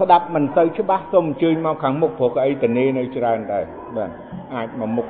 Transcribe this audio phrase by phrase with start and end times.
[0.00, 3.64] ស្ដាប់មិនទៅច្បាស់សូមអញ្ជើញមកខាងមុខព្រោះកៅអីតនេនៅច្រើនដែរ
[3.96, 4.10] បាទ
[4.54, 5.06] អាចមកមុខ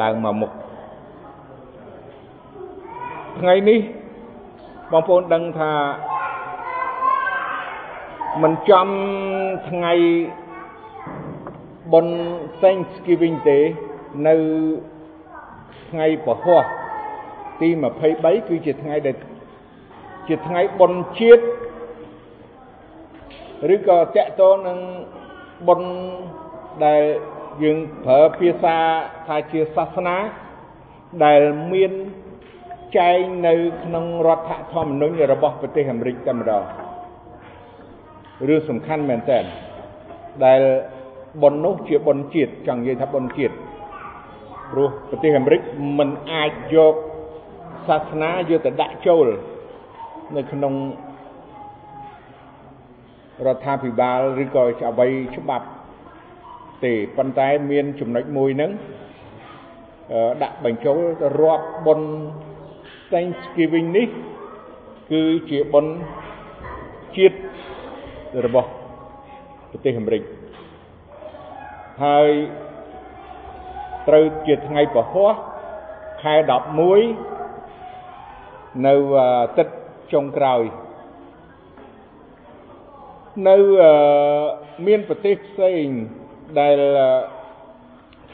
[0.00, 0.50] ឡើងមកមុខ
[3.40, 3.80] ថ្ងៃនេះ
[4.92, 5.72] បងប្អូនដឹងថា
[8.42, 8.88] មិនចំ
[9.70, 9.94] ថ្ងៃ
[11.92, 12.16] បុណ្យ
[12.62, 13.58] Thanksgiving ទេ
[14.26, 14.34] នៅ
[15.88, 16.56] ថ្ងៃពហុ
[17.60, 17.68] ទី
[18.08, 19.16] 23គឺជាថ្ងៃដែល
[20.28, 21.44] ជាថ្ងៃបុណ្យជាតិ
[23.74, 24.78] ឬក៏តកតងនឹង
[25.68, 25.90] បុណ្យ
[26.84, 27.02] ដែល
[27.62, 28.76] យើងប្រើភាសា
[29.26, 30.16] ថាជាសាសនា
[31.24, 31.40] ដែល
[31.72, 31.92] មាន
[32.98, 36.62] ចែងនៅក្នុងរដ្ឋធម្មនុញ្ញរបស់ប្រទេសអាមេរិកតែម្ដង
[38.48, 39.40] រឿងសំខាន់មែនតើ
[40.44, 40.60] ដែល
[41.42, 43.54] បុណ្យនោះជាបុណ្យជាតិចង់និយាយថាបុណ្យជាតិ
[44.70, 45.60] ព្រោះប្រទេសអាមេរិក
[45.98, 46.94] មិនអាចយក
[47.88, 49.26] សាសនាយកទៅដាក់ចូល
[50.36, 50.72] នៅក្នុង
[53.44, 55.66] រដ្ឋាភិបាលឬក៏អ្វីច្បាប់
[56.84, 58.70] ទេប៉ុន្តែមានចំណុចមួយហ្នឹង
[60.42, 60.98] ដាក់បញ្ចូល
[61.40, 62.08] រាប់បុណ្យ
[63.12, 64.08] Thanksgiving នេះ
[65.12, 65.94] គឺជាបុណ្យ
[67.16, 67.36] ជាតិ
[68.44, 68.68] របស់
[69.70, 70.22] ប្រទេសអាមេរិក
[72.04, 72.30] ហើយ
[74.08, 75.26] ត្រូវជាថ្ងៃពហុ
[76.22, 76.34] ខែ
[77.40, 78.94] 11នៅ
[79.58, 79.68] ទឹក
[80.12, 80.62] ចុងក្រោយ
[83.48, 83.56] នៅ
[84.86, 85.84] មានប្រទេសផ្សេង
[86.60, 86.78] ដែល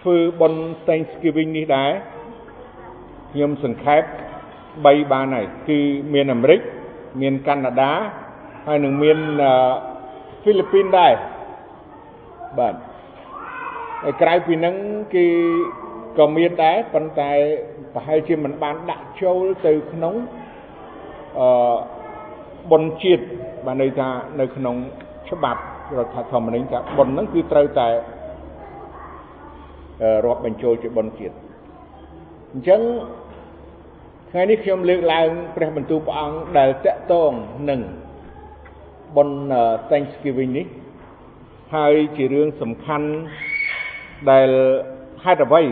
[0.01, 1.93] ធ្វើបុណ្យ Thanksgiving នេះដែរ
[3.33, 4.03] ខ្ញុំសង្ខេប
[4.59, 5.79] 3បានហើយគឺ
[6.15, 6.61] មានអាមេរិក
[7.21, 7.93] មានកាណាដា
[8.67, 9.19] ហើយនឹងមាន
[10.43, 11.15] ហ្វីលីពីនដែរ
[12.59, 12.75] បាទ
[14.03, 14.75] ហើយក្រៅពីហ្នឹង
[15.15, 15.27] គេ
[16.19, 17.33] ក៏មានដែរប៉ុន្តែ
[17.95, 20.15] ប្រហែលជាមិនបានដាក់ចូលទៅក្នុង
[21.39, 21.49] អឺ
[22.71, 23.25] បុណ្យជាតិ
[23.67, 24.09] បានន័យថា
[24.41, 24.77] នៅក្នុង
[25.31, 25.63] ច្បាប់
[25.99, 27.89] រដ្ឋធម្មនុញ្ញថាបុណ្យហ្នឹងគឺត្រូវតែ
[30.27, 31.35] រាប់បញ្ចូលជាបុណ្យជាតិ
[32.53, 32.81] អញ្ចឹង
[34.31, 37.33] ថ្ងៃនេះខ្ញុំលើកឡើងព្រះបន្ទូលព្រះអង្គដែលតកតង
[37.71, 37.81] នឹង
[39.17, 39.39] បុណ្យ
[39.91, 40.67] Thanksgiving នេះ
[41.75, 43.09] ហើយជារឿងសំខាន់
[44.31, 44.51] ដែល
[45.25, 45.63] ហេតុអ្វី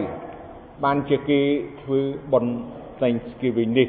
[0.85, 1.41] បានជាគេ
[1.83, 2.01] ធ្វើ
[2.33, 2.53] បុណ្យ
[3.01, 3.89] Thanksgiving នេះ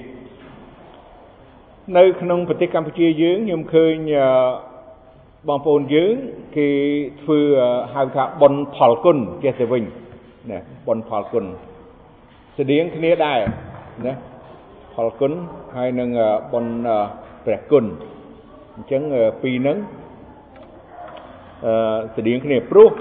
[1.98, 3.94] នៅក្នុងប្រទេសកម្ពុជាយើងខ្ញុំឃើញ
[5.48, 6.14] បងប្អូនយើង
[6.58, 6.68] គេ
[7.22, 7.40] ធ្វើ
[7.94, 9.84] ហៅថាបុណ្យផលគុណចេះទៅវិញ
[10.52, 11.46] ណាបុណ្យផលគុណ
[12.58, 13.40] ស្តៀងគ្នាដែរ
[14.06, 14.14] ណា
[14.94, 15.32] ផលគុណ
[15.76, 16.10] ហើយនឹង
[16.54, 16.74] បុណ្យ
[17.46, 17.86] ព្រះគុណ
[18.76, 19.02] អញ្ចឹង
[19.42, 19.78] ពីរហ្នឹង
[21.66, 21.74] អឺ
[22.16, 22.92] ស្តៀងគ្នាព្រោះ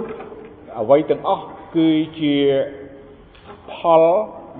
[0.80, 1.44] អ្វីទាំងអស់
[1.76, 1.88] គឺ
[2.20, 2.34] ជា
[3.72, 4.02] ផល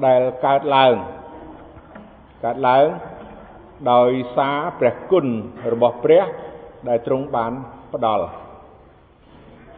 [0.05, 0.95] ដែលកើតឡើង
[2.45, 2.87] កើតឡើង
[3.93, 5.27] ដោយសារព្រះគុណ
[5.73, 6.25] របស់ព្រះ
[6.89, 7.53] ដែលទ្រង់បាន
[7.95, 8.27] ផ្ដល់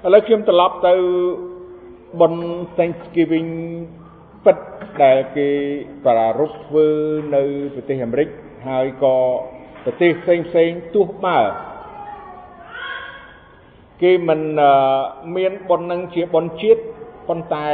[0.05, 0.95] ឥឡូវខ្ញុំត្រឡប់ទៅ
[2.21, 2.43] បុណ្យ
[2.77, 3.51] Thanksgiving
[4.45, 4.59] ពិត
[5.03, 5.49] ដែលគេ
[6.07, 6.87] ប្រារព្ធធ្វើ
[7.35, 7.43] នៅ
[7.75, 8.29] ប្រទេសអាមេរិក
[8.69, 9.17] ហើយក៏
[9.85, 11.41] ប្រទេសផ្សេងផ្សេងទោះបើ
[14.03, 14.41] គេមិន
[15.37, 16.83] មានបុណ្យនឹងជាបុណ្យជាតិ
[17.29, 17.69] ប៉ុន្តែ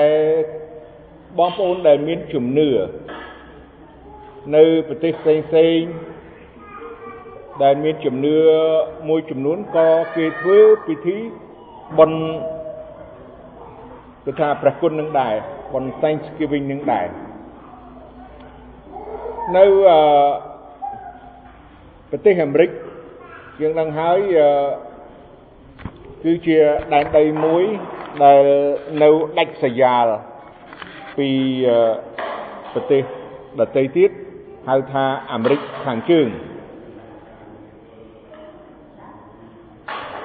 [1.38, 2.69] បងប្អូនដែលមានជំនឿ
[4.56, 5.78] នៅប្រទេសផ្សេងផ្សេង
[7.62, 8.36] ដែលមានជំនឿ
[9.08, 11.19] មួយចំនួនក៏គេធ្វើពិធី
[11.98, 12.20] បុណ្យ
[14.24, 15.34] គឺថាព្រះគុណនឹងដែរ
[15.72, 17.06] បុណ្យ Thanksgiving នឹងដែរ
[19.56, 19.64] នៅ
[22.10, 22.70] ប្រទេសអាមេរិក
[23.60, 24.19] យើងដឹងហើយ
[26.25, 26.56] គឺជា
[26.92, 27.64] ដែនដីមួយ
[28.25, 28.44] ដែល
[29.02, 30.06] នៅដាច់ស្រយាល
[31.19, 31.28] ពី
[32.72, 33.02] ប្រទេស
[33.60, 34.10] ដទៃទៀត
[34.69, 36.28] ហៅថាអាមេរិកខាងជើង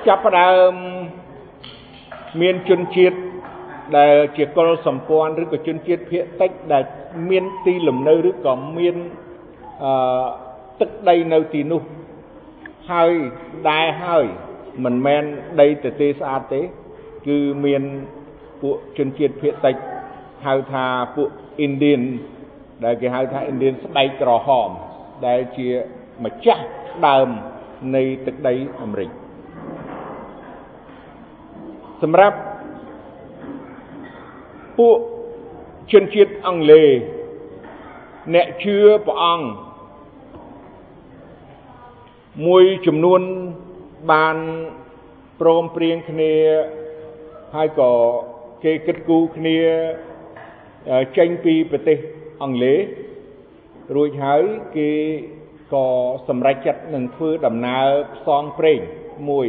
[0.07, 0.73] ចាប់ផ្ដើម
[2.41, 3.17] មានជនជាតិ
[3.97, 6.83] ដែលជាកុលសម្ព័ន្ធឬក៏ជនជាតិភាគតិចដែល
[7.29, 8.95] មានទីលំនៅឬក៏មាន
[9.83, 9.93] អឺ
[10.79, 11.81] ទឹកដីនៅទីនោះ
[12.91, 13.11] ហើយ
[13.69, 14.25] ដែរហើយ
[14.83, 15.23] មិនមែន
[15.61, 16.61] ដីទទេស្អាតទេ
[17.27, 17.83] គឺមាន
[18.61, 19.75] ពួកជនជាតិភាគតិច
[20.45, 20.85] ហៅថា
[21.15, 21.29] ពួក
[21.65, 22.01] ឥណ្ឌាន
[22.83, 24.69] ដែលគេហៅថាឥណ្ឌានស្បែកក្រហម
[25.27, 25.67] ដែលជា
[26.23, 26.63] ម្ចាស់
[27.07, 27.29] ដើម
[27.95, 29.22] នៃទឹកដីអាមេរិក
[32.03, 32.37] សម្រាប់
[34.77, 34.97] ពួក
[35.91, 36.89] ជនជាតិអង់គ្លេស
[38.35, 39.47] អ្នកជឿព្រះអង្គ
[42.47, 43.21] មួយចំនួន
[44.11, 44.37] បាន
[45.39, 46.33] ព្រមព្រៀងគ្នា
[47.55, 47.91] ហើយក៏
[48.63, 49.59] គេគិតគូរគ្នា
[51.17, 51.97] ចេញពីប្រទេស
[52.43, 52.79] អង់គ្លេស
[53.95, 54.43] រួចហើយ
[54.77, 54.89] គេ
[55.73, 55.87] ក៏
[56.27, 58.79] សម្រេចចិត្តនឹងធ្វើដំណើរផ្សងព្រេង
[59.29, 59.47] មួយ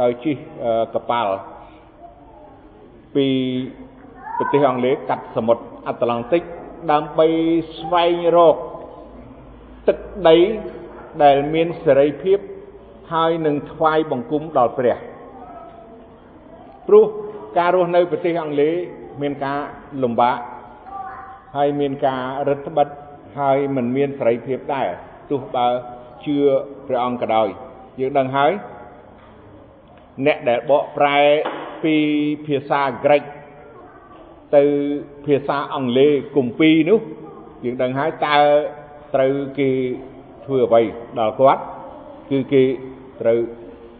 [0.00, 0.36] ដោយជិះ
[0.96, 1.34] កប៉ាល់
[3.18, 3.28] ពី
[4.38, 6.42] ប្រទេសអង់គ្លេសកាត់សមុទ្រអាត្លង់តិក
[6.92, 7.26] ដើម្បី
[7.78, 8.56] ស្វែងរក
[9.88, 9.98] ទឹក
[10.28, 10.36] ដី
[11.22, 12.38] ដែលមានសេរីភាព
[13.12, 14.96] ហើយនឹងថ្វាយបង្គំដល់ព្រះ
[16.86, 17.04] ព្រោះ
[17.58, 18.74] ការរស់នៅប្រទេសអង់គ្លេស
[19.22, 19.60] មានការ
[20.02, 20.36] លំបាក
[21.56, 24.88] ហើយមានការរឹតបន្តឹងហើយមិនមានសេរីភាពដែរ
[25.30, 25.66] ទោះបើ
[26.24, 26.36] ជឿ
[26.86, 27.48] ព្រះអង្គក៏ដោយ
[28.00, 28.52] យើងដឹងហើយ
[30.26, 31.18] អ្នកដែលបកប្រែ
[31.84, 31.96] ពី
[32.46, 33.22] ភាសាក្រិក
[34.56, 34.64] ទៅ
[35.26, 37.00] ភាសាអង់គ្លេសគម្ពីរនោះ
[37.64, 38.36] យើងដឹងហើយតើ
[39.14, 39.70] ត្រូវគេ
[40.44, 40.82] ធ្វើអ្វី
[41.18, 41.62] ដល់គាត់
[42.30, 42.62] គឺគេ
[43.20, 43.38] ត្រូវ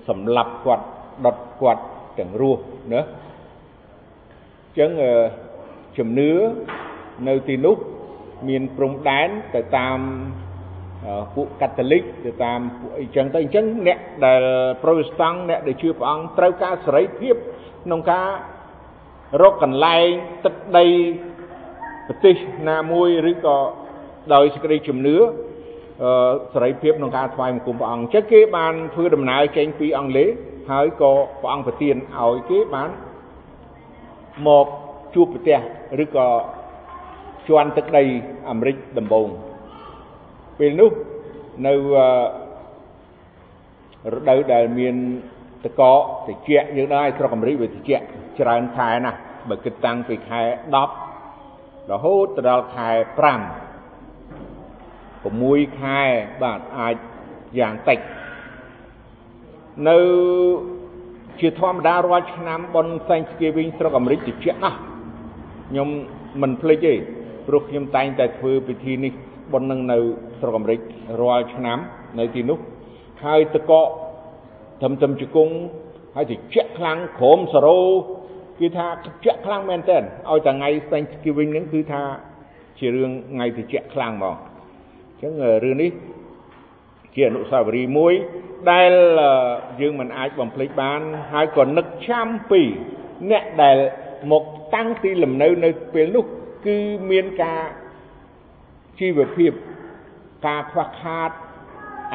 [0.09, 0.87] សម្លាប់គាត់
[1.27, 1.83] ដុតគាត់
[2.19, 2.63] ទាំងរស់
[2.95, 4.91] ណាអញ្ចឹង
[5.99, 6.31] ជំនឿ
[7.29, 7.77] នៅទីនោះ
[8.49, 9.99] មានព្រំដែនទៅតាម
[11.35, 14.41] ពួកកាតូលិកទៅតាមពួកអីចឹងទៅអញ្ចឹងអ្នកដែល
[14.83, 17.35] ប្រូតេស្តង់អ្នកដែលជឿព្រះអង្គត្រូវការសេរីភាព
[17.85, 18.29] ក្នុងការ
[19.43, 20.07] រកកន្លែង
[20.45, 20.87] ទឹកដី
[22.09, 22.37] ប្រទេស
[22.69, 23.59] ណាមួយឬក៏
[24.35, 25.17] ដោយសេចក្តីជំនឿ
[26.55, 30.29] សេរីភាពក្នុងការថ្វាយបង្គំព្រះអង្គអញ្ចឹងគេបានធ្វើដំណើរចេញពីអង់គ្លេស
[30.71, 32.91] ហើយក៏ព្រះអង្គប្រទានឲ្យគេបាន
[34.47, 34.67] មក
[35.15, 35.61] ជួបប្រទេស
[36.05, 36.29] ឬក៏
[37.49, 38.05] ជន់ទឹកដី
[38.51, 39.29] អាមេរិកដំបូង
[40.59, 40.91] ពេលនោះ
[41.67, 41.75] នៅ
[44.15, 44.97] រដូវដែលមាន
[45.65, 47.91] តកកតិចយើងដឹងហើយស្រុកអាមេរិកវាតិច
[48.41, 49.19] ច្រើនខែណាស់
[49.49, 50.43] បើគិតតាំងពីខែ
[51.17, 52.99] 10រហូតដល់ខែ5
[55.35, 56.01] 6ខែ
[56.43, 56.95] បាទអាច
[57.59, 57.99] យ៉ាងតិច
[59.89, 59.99] នៅ
[61.41, 64.79] ជាធម្មតារាល់ឆ្នាំបុណ្យ Thanksgiving ស្រុកអាមេរិកតិចណាស់
[65.69, 65.89] ខ្ញុំ
[66.43, 66.95] មិនភ្លេចទេ
[67.47, 69.13] ព្រោះខ្ញុំតែងតែធ្វើពិធីនេះ
[69.53, 69.99] បុណ្យនឹងនៅ
[70.41, 70.81] ស្រុកអាមេរិក
[71.23, 71.79] រាល់ឆ្នាំ
[72.19, 72.59] នៅទីនោះ
[73.25, 73.73] ហើយតក
[74.81, 75.55] កត្រឹមត្រឹមជង្គង់
[76.17, 76.39] ហើយតិច
[76.79, 77.81] ខ្លាំងក្រមសារ៉ូ
[78.61, 82.03] គឺថាតិចខ្លាំងមែនតើឲ្យតែថ្ងៃ Thanksgiving ហ្នឹងគឺថា
[82.79, 85.33] ជារឿងថ្ងៃតិចខ្លាំងហ្មងអញ្ចឹង
[85.65, 85.91] រឿងនេះ
[87.15, 88.15] ជាអនុស្សាវរីយ៍មួយ
[88.71, 88.93] ដែល
[89.81, 91.01] យើងមិនអាចបំភ្លេចបាន
[91.33, 92.63] ហើយក៏នឹកចាំពី
[93.31, 93.77] អ្នកដែល
[94.33, 94.45] មក
[94.75, 96.25] តាំងទីលំនៅនៅពេលនោះ
[96.67, 96.79] គឺ
[97.11, 97.63] មានការ
[99.01, 99.53] ជីវភាព
[100.47, 101.31] ការខ្វះខាត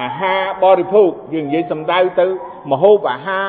[0.01, 2.27] អាហារបរិភោគយើងនិយាយសំដៅទៅ
[2.71, 3.47] មហូបអាហារ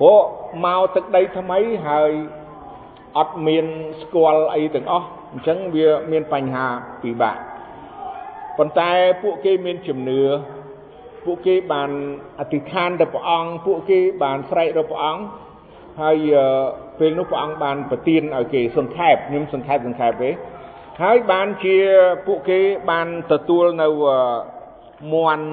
[0.00, 0.20] ព្រោះ
[0.64, 2.10] មកទឹកដីថ្មីហើយ
[3.18, 3.66] អត់មាន
[4.02, 6.66] ស្គាល់អីទាំងអស់អញ្ចឹងវាមានបញ្ហា
[7.02, 7.36] ពិបាក
[8.58, 8.90] ប៉ុន្តែ
[9.22, 10.22] ពួកគេមានជំនឿ
[11.24, 11.90] ពួកគេបាន
[12.38, 15.22] អធិដ្ឋានទៅព្រះអង្គពួកគេបានស្រែករកព្រះអង្គ
[16.00, 16.16] ហើយ
[16.98, 20.30] ពេលនោះព្រះអង្គបានប្រទានឲ្យគេសង្ខេបខ្ញុំសង្ខេបសង្ខេបទេ
[21.02, 21.76] ហើយបានជា
[22.26, 22.60] ពួកគេ
[22.90, 23.88] បានទទួលនៅ
[25.12, 25.46] មន់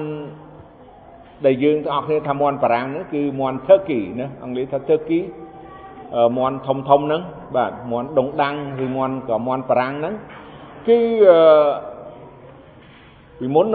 [1.46, 5.20] ដែលយើងទាំងអស់គ្នាថាមន់បារាំងហ្នឹងគឺមន់ turkey ណាអង់គ្លេសថា turkey
[6.38, 7.22] មន់ធំធំហ្នឹង
[7.56, 10.14] បាទមន់ដុងដាំងឬមន់ក៏មន់បារាំងហ្នឹង
[10.88, 10.98] គឺ
[13.38, 13.66] ពីមុន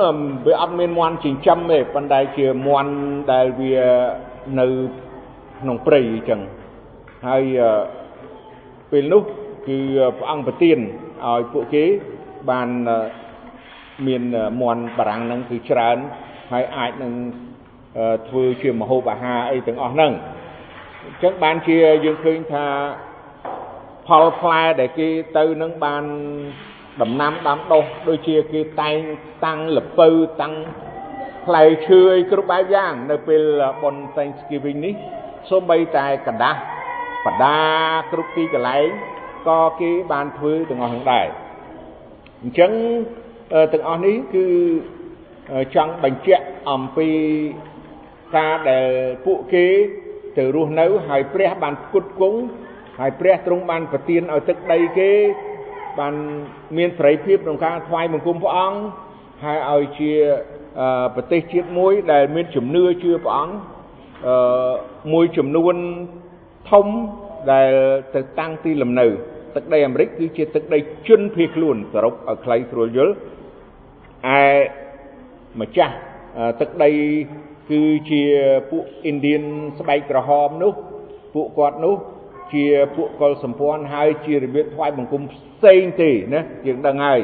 [0.46, 2.92] វាអត់មានមន់ចិញ្ចឹមទេប៉ុន្តែជាមន់
[3.32, 3.76] ដែលវា
[4.60, 4.68] នៅ
[5.60, 6.42] ក្នុងព្រៃអញ្ចឹង
[7.28, 7.44] ហើយ
[8.92, 9.22] ពេលនោះ
[9.68, 9.78] គឺ
[10.18, 10.78] ព្រះអង្គប្រទាន
[11.26, 11.84] ឲ្យពួកគេ
[12.50, 12.70] បាន
[14.08, 14.24] មាន
[14.62, 15.98] មន់បារាំងហ្នឹងគឺច្រើន
[16.52, 17.14] ហើយអាចនឹង
[18.29, 20.13] ធ្វើជាមហូបអាហារអីទាំងអស់ហ្នឹង
[21.05, 22.67] អញ្ចឹងបានជាយើងឃើញថា
[24.07, 25.09] ផលផ្លែដែលគេ
[25.39, 26.05] ទៅនឹងបាន
[27.03, 28.97] ដំណាំដាំដុះដូចជាគេតែង
[29.45, 30.09] តាំងលពៅ
[30.43, 30.55] តាំង
[31.47, 33.43] ផ្លែឈើអីគ្រប់បែបយ៉ាងនៅពេល
[33.83, 34.95] បុណ្យ Thanksgiving នេះ
[35.51, 36.57] សូម្បីតែกระดาษ
[37.25, 37.59] បដា
[38.13, 38.89] គ្រប់ទីកន្លែង
[39.49, 41.27] ក៏គេបានធ្វើទាំងអស់ហ្នឹងដែរ
[42.43, 42.71] អញ្ចឹង
[43.73, 44.47] ទាំងអស់នេះគឺ
[45.75, 47.09] ចង់បញ្ជាក់អំពី
[48.38, 48.90] ការដែល
[49.26, 49.66] ពួកគេ
[50.38, 52.40] ទៅរស់នៅហើយព្រះបានផ្គត់ផ្គង់
[53.00, 55.12] ហើយព្រះទ្រង់បានប្រទានឲ្យទឹកដីគេ
[56.00, 56.14] បាន
[56.78, 58.80] មានសេរីភាពក្នុងការថ្វាយបង្គំព្រះអង្គ
[59.44, 60.12] ហើយឲ្យជា
[61.16, 63.56] ប្រទេសជាតិមួយដែលមានជំនឿជឿព្រះអង្គ
[64.28, 64.74] អឺ
[65.14, 65.76] មួយចំនួន
[66.72, 66.88] ធំ
[67.52, 67.72] ដែល
[68.16, 69.08] ទៅតាំងទីលំនៅ
[69.56, 73.14] ទឹកដីអាមេរិកគឺជាទឹកដីជនភៀសខ្លួនសរុបឲ្យខ្លីស្រួលយល់
[74.28, 74.40] ឯ
[75.62, 75.96] ម្ចាស់
[76.62, 76.90] ទឹកដី
[77.72, 78.24] គឺជា
[78.72, 79.42] ពួកឥណ្ឌាន
[79.80, 80.74] ស្បែកក្រហមនោះ
[81.34, 81.96] ពួកគាត់នោះ
[82.54, 87.22] ជាពួកកុលសម្ព័ន្ធហើយជារបៀបថ្វាយបង្គំផ្សេងទេណាយើងដឹងហើយ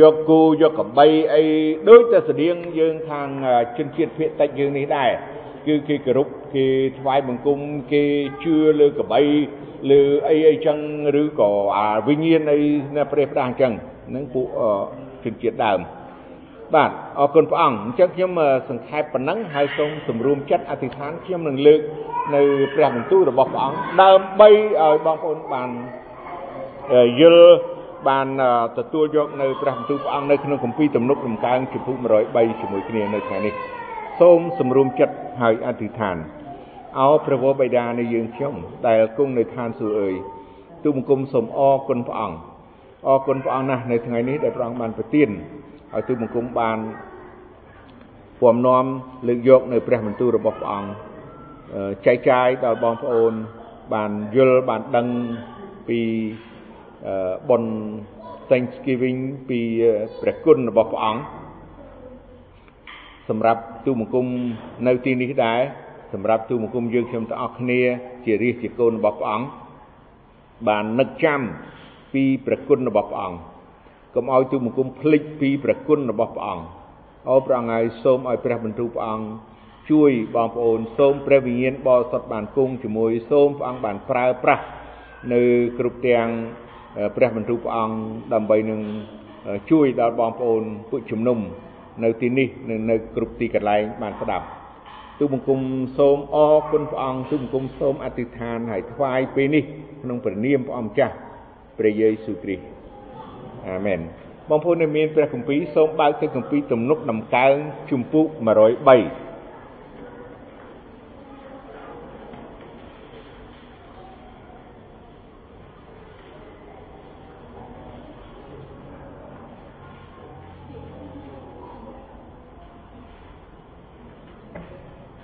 [0.00, 1.44] យកគូយកកបីអី
[1.88, 3.28] ដូចតែស្តៀងយើងខាង
[3.76, 5.10] ជនជាតិភាគតិចយើងនេះដែរ
[5.66, 6.66] គឺគេគោរពគេ
[6.98, 7.58] ថ្វាយបង្គំ
[7.92, 8.04] គេ
[8.44, 9.20] ជឿលើកបី
[9.90, 10.78] លើអីអីចឹង
[11.22, 12.60] ឬក៏អាវិញ្ញាណអី
[12.96, 13.72] ណាព្រះផ្ដាស់អញ្ចឹង
[14.08, 14.46] ហ្នឹងពួក
[15.24, 16.03] ជនជាតិដើមអ
[16.74, 18.30] បាទអរគុណព្រះអង្គអញ្ចឹងខ្ញុំ
[18.70, 21.80] សង្ខេបប៉ុណ្ណឹងហើយសូមសម្រួមចិត្តអធិដ្ឋានខ្ញុំនឹងលើក
[22.34, 22.42] នៅ
[22.74, 24.48] ព្រះបន្ទូលរបស់ព្រះអង្គដើម្បី
[24.82, 25.70] ឲ្យបងប្អូនបាន
[27.20, 27.48] យល់
[28.08, 28.26] បាន
[28.78, 31.96] ទទួលយកនៅព្រះបន្ទូលព្រះអង្គនៅក្នុងគម្ពីរទំនុកដំកើងជំពូក
[32.28, 33.54] 103ជាមួយគ្នានៅថ្ងៃនេះ
[34.20, 36.16] សូមសម្រួមចិត្តហើយអធិដ្ឋាន
[36.98, 38.54] អោព្រះវរបិតានៃយើងខ្ញុំ
[38.86, 40.14] ដែលគង់នៅឋានសួគ៌អើយ
[40.84, 42.38] ទូបង្គំសូមអរគុណព្រះអង្គ
[43.06, 45.28] អរគុណព្រះអង្គណាស់នៅថ្ងៃនេះដែលព្រះអង្គបានប្រទាន
[45.94, 46.78] ឲ្យទូបង្គំបាន
[48.40, 48.84] ពំនាំ
[49.28, 50.90] លើកយកនៅព្រះបន្ទូលរបស់ព្រះអង្គ
[52.06, 53.32] ចែកចាយដល់បងប្អូន
[53.94, 55.06] បានយល់បានដឹង
[55.88, 56.00] ពី
[57.48, 57.72] បុណ្យ
[58.50, 59.60] Thanksgiving ពី
[60.20, 61.22] ព្រះគុណរបស់ព្រះអង្គ
[63.28, 64.26] សម្រាប់ទូបង្គំ
[64.86, 65.60] នៅទីនេះដែរ
[66.12, 67.80] សម្រាប់ទូបង្គំយើងខ្ញុំទាំងអស់គ្នា
[68.24, 69.46] ជារាជជាកូនរបស់ព្រះអង្គ
[70.68, 71.40] បាននឹកចាំ
[72.14, 73.38] ពីព្រះគុណរបស់ព្រះអង្គ
[74.14, 76.64] កុំឲ្យទូបង្គំភ្លេចពីព្រះគុណរបស់ព្រះអង្គ
[77.28, 79.26] អូព្រះអង្គហើយសូមឲ្យព្រះបន្ទូលព្រះអង្គ
[79.90, 84.64] ជួយបងប្អូនសូមព្រះវិញ្ញាណបរិសុទ្ធបានគង់ជាមួយសូមព្រះអង្គបានប្រើប្រាស់
[85.32, 85.40] នៅ
[85.78, 86.28] គ្រប់ទាំង
[87.16, 87.96] ព្រះបន្ទូលព្រះអង្គ
[88.34, 88.80] ដើម្បីនឹង
[89.70, 91.38] ជួយដល់បងប្អូនពួកជំនុំ
[92.04, 94.46] នៅទីនេះនិងនៅគ្រប់ទីកន្លែងបានស្ដាប់
[95.18, 95.60] ទូបង្គំ
[95.98, 99.64] សូមអរគុណព្រះអង្គទូបង្គំសូមអធិដ្ឋានហើយថ្វាយពេលនេះ
[100.02, 101.14] ក្នុងព្រះនាមព្រះអង្គម្ចាស់
[101.78, 102.73] ព្រះយេស៊ូវគ្រីស្ទ
[103.68, 103.98] អាមែន
[104.50, 107.54] បងប្អូនដែលមានព្រះគម្ពីរសូមបើកទៅគម្ពីរទំនុកដំកើង
[107.90, 109.24] ជំពូក103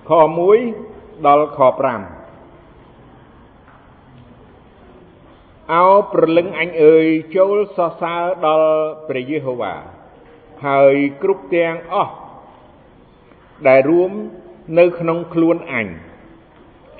[0.09, 0.17] ខ
[0.69, 2.20] 1ដល់ខ5
[5.73, 8.71] អោប្រលឹងអញអើយចូលសរសើរដល់
[9.09, 9.75] ព្រះយេហូវ៉ា
[10.67, 12.13] ហើយគ្រប់ទាំងអស់
[13.67, 14.13] ដែលរួម
[14.79, 15.87] នៅក្នុងខ្លួនអញ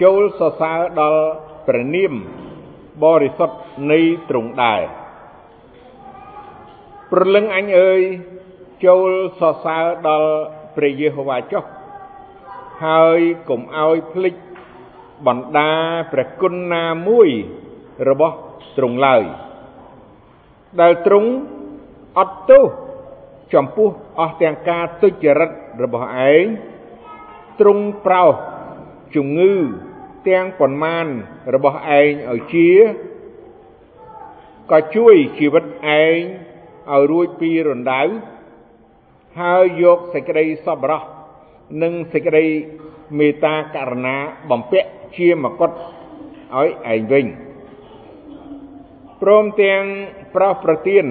[0.03, 1.25] ចូលសរសើរដល់
[1.67, 2.13] ព្រះនាម
[3.05, 3.57] បរិសុទ្ធ
[3.91, 4.83] នៃទ្រង់ដែរ
[7.13, 8.01] ប្រលឹងអញអើយ
[8.87, 9.11] ចូល
[9.41, 10.33] សរសើរដល់
[10.77, 11.65] ព្រះយេហូវ៉ាចុះ
[12.85, 14.35] ហើយកុំឲ្យភ្លេច
[15.27, 15.73] បណ្ដា
[16.13, 17.29] ព្រះគុណណាមួយ
[18.09, 18.37] របស់
[18.77, 19.23] ទ្រង់ឡើយ
[20.81, 21.31] ដែលទ្រង់
[22.19, 22.65] អត់ទោស
[23.55, 23.89] ចំពោះ
[24.21, 25.51] អស់ទាំងការទុច្ចរិត
[25.83, 26.45] របស់ឯង
[27.61, 28.35] ទ្រង់ប្រោស
[29.15, 29.55] ជំងឺ
[30.29, 31.07] ទាំងប៉ុន្មាន
[31.55, 32.71] របស់ឯងឲ្យជា
[34.71, 36.17] ក៏ជួយជីវិតឯង
[36.93, 38.03] ឲ្យរួចពីរណ្ដៅ
[39.41, 41.03] ហើយយកសេចក្តីសប្បុរស
[41.83, 42.47] និងសេចក្តី
[43.19, 44.17] មេត្តាករុណា
[44.51, 47.27] បំពាក់ជាមកុដឲ្យឯងវិញ
[49.23, 49.83] ព្រមទាំង
[50.35, 51.05] ប្រោសប្រទាន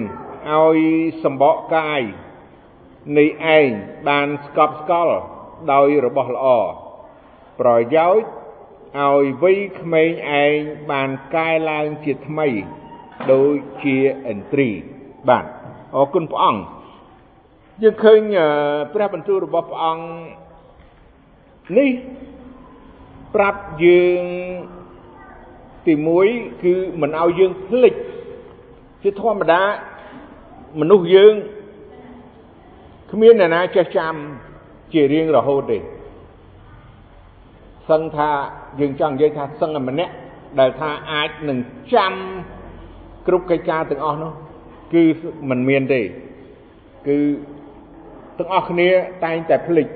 [0.54, 0.78] ឲ្យ
[1.24, 2.02] សម្បកកាយ
[3.18, 3.24] នៃ
[3.56, 3.68] ឯង
[4.08, 5.16] បានស្កប់ស្កល់
[5.72, 6.46] ដោយរបស់ល្អ
[7.60, 8.26] ប្រយោជន៍
[8.98, 10.10] ឲ្យវ័យក្មេង
[10.42, 10.54] ឯង
[10.90, 12.48] បានកែឡើងជាថ្មី
[13.32, 13.96] ដូចជា
[14.32, 14.68] ឥន្ទ្រី
[15.28, 15.44] បាទ
[15.96, 16.62] អរគុណព្រះអង្គ
[17.82, 18.20] យើងឃើញ
[18.94, 20.04] ព្រះបន្ទូលរបស់ព្រះអង្គ
[21.78, 21.90] នេះ
[23.34, 24.22] ប្រាប់យើង
[25.86, 25.92] ទី
[26.28, 27.94] 1គឺមិនឲ្យយើងភ្លេច
[29.02, 29.62] ជាធម្មតា
[30.80, 31.34] មនុស្សយើង
[33.10, 34.14] គ្មានអ្នកណាចេះចាំ
[34.92, 35.78] ជារៀងរហូតទេ
[37.88, 38.30] សឹងថា
[38.80, 40.12] យើងចង់និយាយថាសឹងតែម្នាក់
[40.60, 41.58] ដែលថាអាចនឹង
[41.94, 42.12] ចាំ
[43.26, 44.32] គ្រប់កិច្ចការទាំងអស់នោះ
[44.94, 45.04] គឺ
[45.50, 46.00] មិនមានទេ
[47.08, 47.18] គឺ
[48.38, 48.88] ទាំងអស់គ្នា
[49.24, 49.86] តែងតែភ្លេច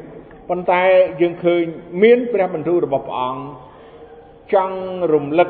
[0.49, 0.83] ប៉ុន្តែ
[1.21, 1.63] យើងឃើញ
[2.03, 3.43] មានព្រះបន្ទូលរបស់ព្រះអង្គ
[4.55, 4.79] ចង់
[5.13, 5.49] រំលឹក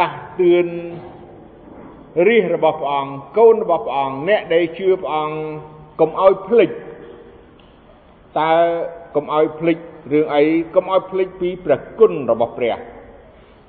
[0.00, 0.68] ដាស់តឿន
[2.28, 5.36] រាជរបស់ព្រះអង្គកូនរបស់ព្រះអង្គអ្នកដែលជឿព្រះអង្គ
[6.00, 6.70] កុំឲ្យភ្លេច
[8.38, 8.52] តើ
[9.16, 9.78] កុំឲ្យភ្លេច
[10.12, 10.42] រឿងអី
[10.74, 12.76] កុំឲ្យភ្លេចពីព្រះគុណរបស់ព្រះ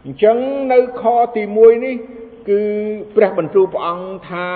[0.05, 0.37] អញ្ចឹង
[0.73, 1.03] នៅខ
[1.35, 1.95] ទី1នេះ
[2.49, 2.61] គឺ
[3.15, 4.47] ព្រះបន្ទូលព្រះអង្គថា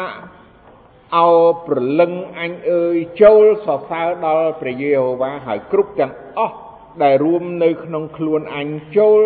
[1.17, 1.29] អោ
[1.67, 6.55] ប្រលឹងអញអើយចូលសរសើរដល់ព្រះយេហូវ៉ាហើយគ្រប់ទាំងអស់
[7.03, 9.19] ដែលរួមនៅក្នុងខ្លួនអញចូល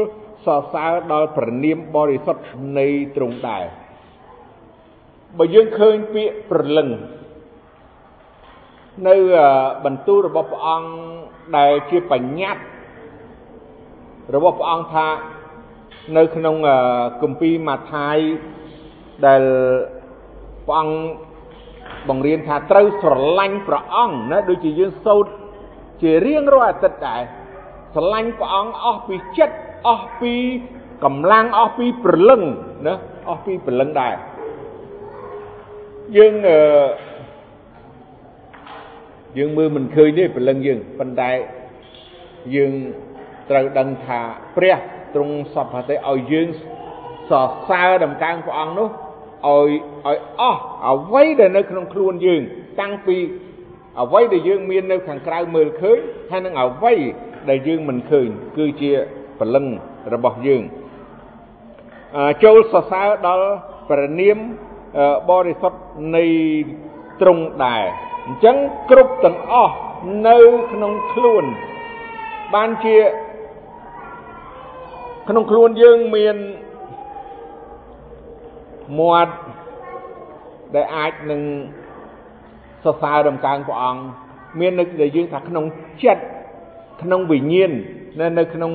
[0.46, 2.44] សរសើរដល់ព្រះនាមបរិសុទ្ធ
[2.78, 3.66] នៃទ្រង់ដែរ
[5.38, 6.90] បើយើងឃើញពាក្យប្រលឹង
[9.08, 9.16] នៅ
[9.86, 10.90] បន្ទូលរបស់ព្រះអង្គ
[11.58, 12.64] ដែលជាបញ្ញត្តិ
[14.36, 15.08] របស់ព្រះអង្គថា
[16.18, 16.56] នៅក្នុង
[17.22, 18.18] គម្ពីរម៉ាថាយ
[19.26, 19.44] ដែល
[20.68, 20.96] ព្រះអង្គ
[22.10, 25.32] បង្រៀនថាត្រូវស្រឡាញ់ព្រះអង្គណាដូចជាយើងសូត្រ
[26.02, 27.22] ជារៀងរាល់អាទិត្យដែរ
[27.96, 29.56] ស្រឡាញ់ព្រះអង្គអស់ពីចិត្ត
[29.88, 30.34] អស់ពី
[31.04, 32.42] កម្លាំងអស់ពីព្រលឹង
[32.88, 32.96] ណា
[33.30, 34.16] អស់ពីព្រលឹងដែរ
[36.18, 36.34] យើង
[39.38, 41.32] យើងមើលមិនឃើញទេព្រលឹងយើងប៉ុន្តែ
[42.56, 42.74] យើង
[43.50, 44.20] ត្រូវដឹងថា
[44.58, 44.78] ព្រះ
[45.16, 46.48] ទ្រង់សពតិឲ្យយើង
[47.30, 48.90] សរសើរដំកើងព្រះអង្គនោះ
[49.48, 49.70] ឲ្យ
[50.08, 52.42] ឲ្យអស់អ្វីដែលនៅក្នុងខ្លួនយើង
[52.82, 53.18] តាំងពី
[54.02, 56.00] អ្វីដែលយើងមាននៅខាងក្រៅមើលឃើញ
[56.32, 56.94] ហើយនឹងអ្វី
[57.50, 58.92] ដែលយើងមិនឃើញគឺជា
[59.40, 59.66] ព្រលឹង
[60.14, 60.64] របស់យើង
[62.44, 63.48] ចូលសរសើរដល់
[63.90, 64.38] ព្រះនាម
[65.30, 65.80] បរិសុទ្ធ
[66.16, 66.24] នៃ
[67.22, 67.84] ទ្រង់ដែរ
[68.26, 68.56] អញ្ចឹង
[68.90, 69.76] គ្រប់ទាំងអស់
[70.28, 70.38] នៅ
[70.72, 71.44] ក្នុងខ្លួន
[72.56, 72.98] បានជា
[75.30, 76.38] ក្នុងខ្លួនយើងមាន
[79.00, 79.34] មាត់
[80.76, 81.42] ដែលអាចនឹង
[82.84, 84.02] សរសើរដំកើងព្រះអង្គ
[84.60, 85.66] មាននៅដែលយើងថាក្នុង
[86.04, 86.24] ចិត្ត
[87.02, 87.72] ក្នុងវិញ្ញាណ
[88.20, 88.72] នៅនៅក្នុង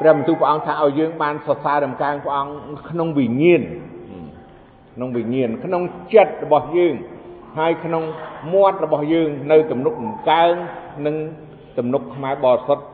[0.00, 2.52] ព្រះបន្ទូលព្រះអង្គថាឲ្យយើងបានសរសើរដំកើងព្រះអង្គ
[2.90, 3.62] ក្នុងវិញ្ញាណ
[4.94, 5.82] ក្នុងវិញ្ញាណក្នុង
[6.14, 6.94] ចិត្តរបស់យើង
[7.58, 8.02] ហើយក្នុង
[8.54, 10.54] មាត់របស់យើងនៅទំនុកដំកើង
[11.06, 11.16] និង
[11.78, 12.84] ទំនុកខ្មែរបរិសុទ្ធ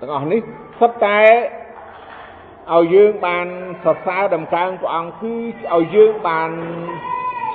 [0.00, 0.40] ទាំងអស់នេះ
[0.80, 1.20] សុទ្ធតែ
[2.72, 3.46] ឲ្យយើងបាន
[3.84, 5.34] សរសើរដំកើងព្រះអង្គគឺ
[5.74, 6.50] ឲ្យយើងបាន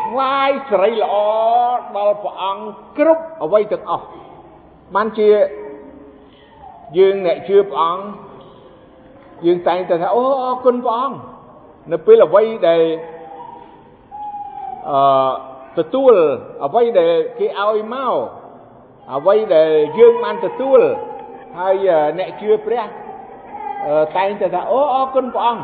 [0.01, 1.15] ថ្វាយសេរីល្អ
[1.97, 2.63] ដល់ព្រះអង្គ
[2.97, 4.05] គ្រប់អ្វីទាំងអស់
[4.95, 5.29] បានជា
[6.97, 8.03] យើងអ្នកជឿព្រះអង្គ
[9.46, 11.17] យើងតែងតែថាអូអរគុណព្រះអង្គ
[11.91, 12.84] នៅពេលអ្វីដែល
[14.89, 16.13] អឺទទួល
[16.65, 18.15] អ្វីដែលគេឲ្យមក
[19.15, 20.79] អ្វីដែលយើងបានទទួល
[21.60, 21.88] ហើយ
[22.20, 22.84] អ្នកជឿព្រះ
[24.17, 25.63] តែងតែថាអូអរគុណព្រះអង្គ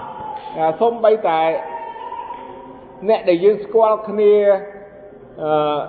[0.80, 1.40] សូមបីតែ
[3.10, 4.34] អ្នកដែលយើងស្គាល់គ្នា
[5.42, 5.80] អឺ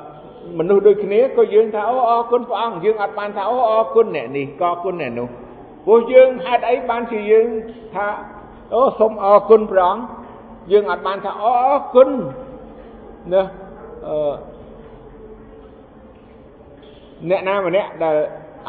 [0.58, 5.28] មនុស្សដូចគ្នាក៏យើងថាអូអរគុណព្រះអង្គយើងអត់បានថាអូអរគុណអ្នកនេះក៏គុណអ្នកនោះ
[5.84, 7.48] ព្រោះយើងហេតុអីបានជាយើង
[7.94, 8.06] ថា
[8.74, 10.04] អូសូមអរគុណព្រះអង្គ
[10.72, 12.08] យើងអត់បានថាអរគុណ
[13.32, 13.42] ណា
[14.06, 14.34] អឺ
[17.30, 18.16] អ្នកណាម្នាក់ដែល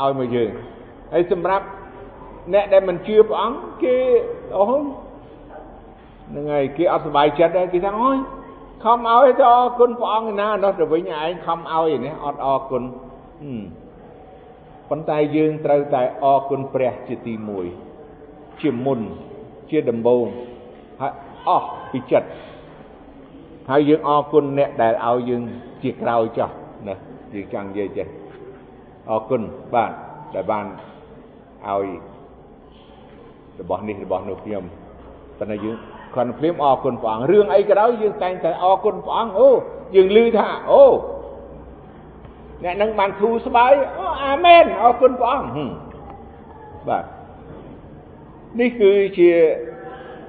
[0.01, 0.49] ឲ្យមកយើង
[1.13, 1.65] ហើយសម្រាប់
[2.53, 3.97] អ្នកដែលមិនជឿព្រះអង្គគេ
[4.57, 8.17] អូហ្នឹងហើយគេអត់សុបាយចិត្តដែរគេថាអូយ
[8.83, 12.83] ខំឲ្យទៅអរគុណព្រះអង្គណានោះទៅវិញឯងខំឲ្យនេះអត់អរគុណ
[14.89, 17.33] ប៉ុន្តែយើងត្រូវតែអរគុណព្រះជាទី
[17.97, 18.99] 1ជាមុន
[19.69, 20.25] ជាដំបូង
[21.01, 21.13] ហើយ
[21.47, 22.29] អស់ពីចិត្ត
[23.69, 25.41] ហើយយើងអរគុណអ្នកដែលឲ្យយើង
[25.83, 26.49] ជាក្រោយចោះ
[26.87, 26.95] ណា
[27.33, 28.07] យើងចង់និយាយចេះ
[29.09, 29.41] អរគុណ
[29.73, 29.91] បាទ
[30.35, 30.65] ដែលបាន
[31.67, 31.87] ឲ្យ
[33.61, 34.63] របស់នេះរបស់នោះខ្ញុំ
[35.39, 35.75] ប៉ុន្តែយើង
[36.13, 39.49] គ្រាន់តែភ្លាមអរគុណព្រះអង្គរឿងអីក៏ដោយយើងតែងតែអរគុណព្រះអង្គអូ
[39.95, 40.83] យើងឮថាអូ
[42.63, 45.57] អ្នកនឹងបានធូរស្បើយអូអាមែនអរគុណព្រះអង្គ
[46.89, 47.03] បាទ
[48.59, 49.31] នេះគឺជា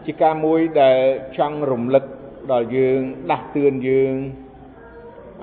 [0.06, 0.98] ជាការមួយដែល
[1.36, 2.04] ចង់រំលឹក
[2.52, 4.12] ដល់យើងដាស់តឿនយើង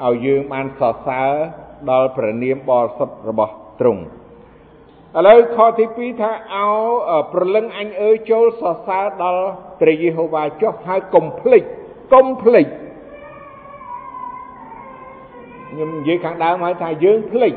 [0.05, 1.31] ឲ្យយើងបានសរសើរ
[1.91, 4.03] ដល់ព្រះនាមបរិសុទ្ធរបស់ទ្រង់
[5.17, 6.67] ឥឡូវខទី2ថាអោ
[7.33, 9.45] ប្រលឹងអញអើយចូលសរសើរដល់
[9.81, 11.63] ព្រះយេហូវ៉ាចុះហើយកុំភ្លេច
[12.13, 12.67] កុំភ្លេច
[15.73, 17.53] ខ្ញុំនិយាយខាងដើមហើយថាយើងភ្លេច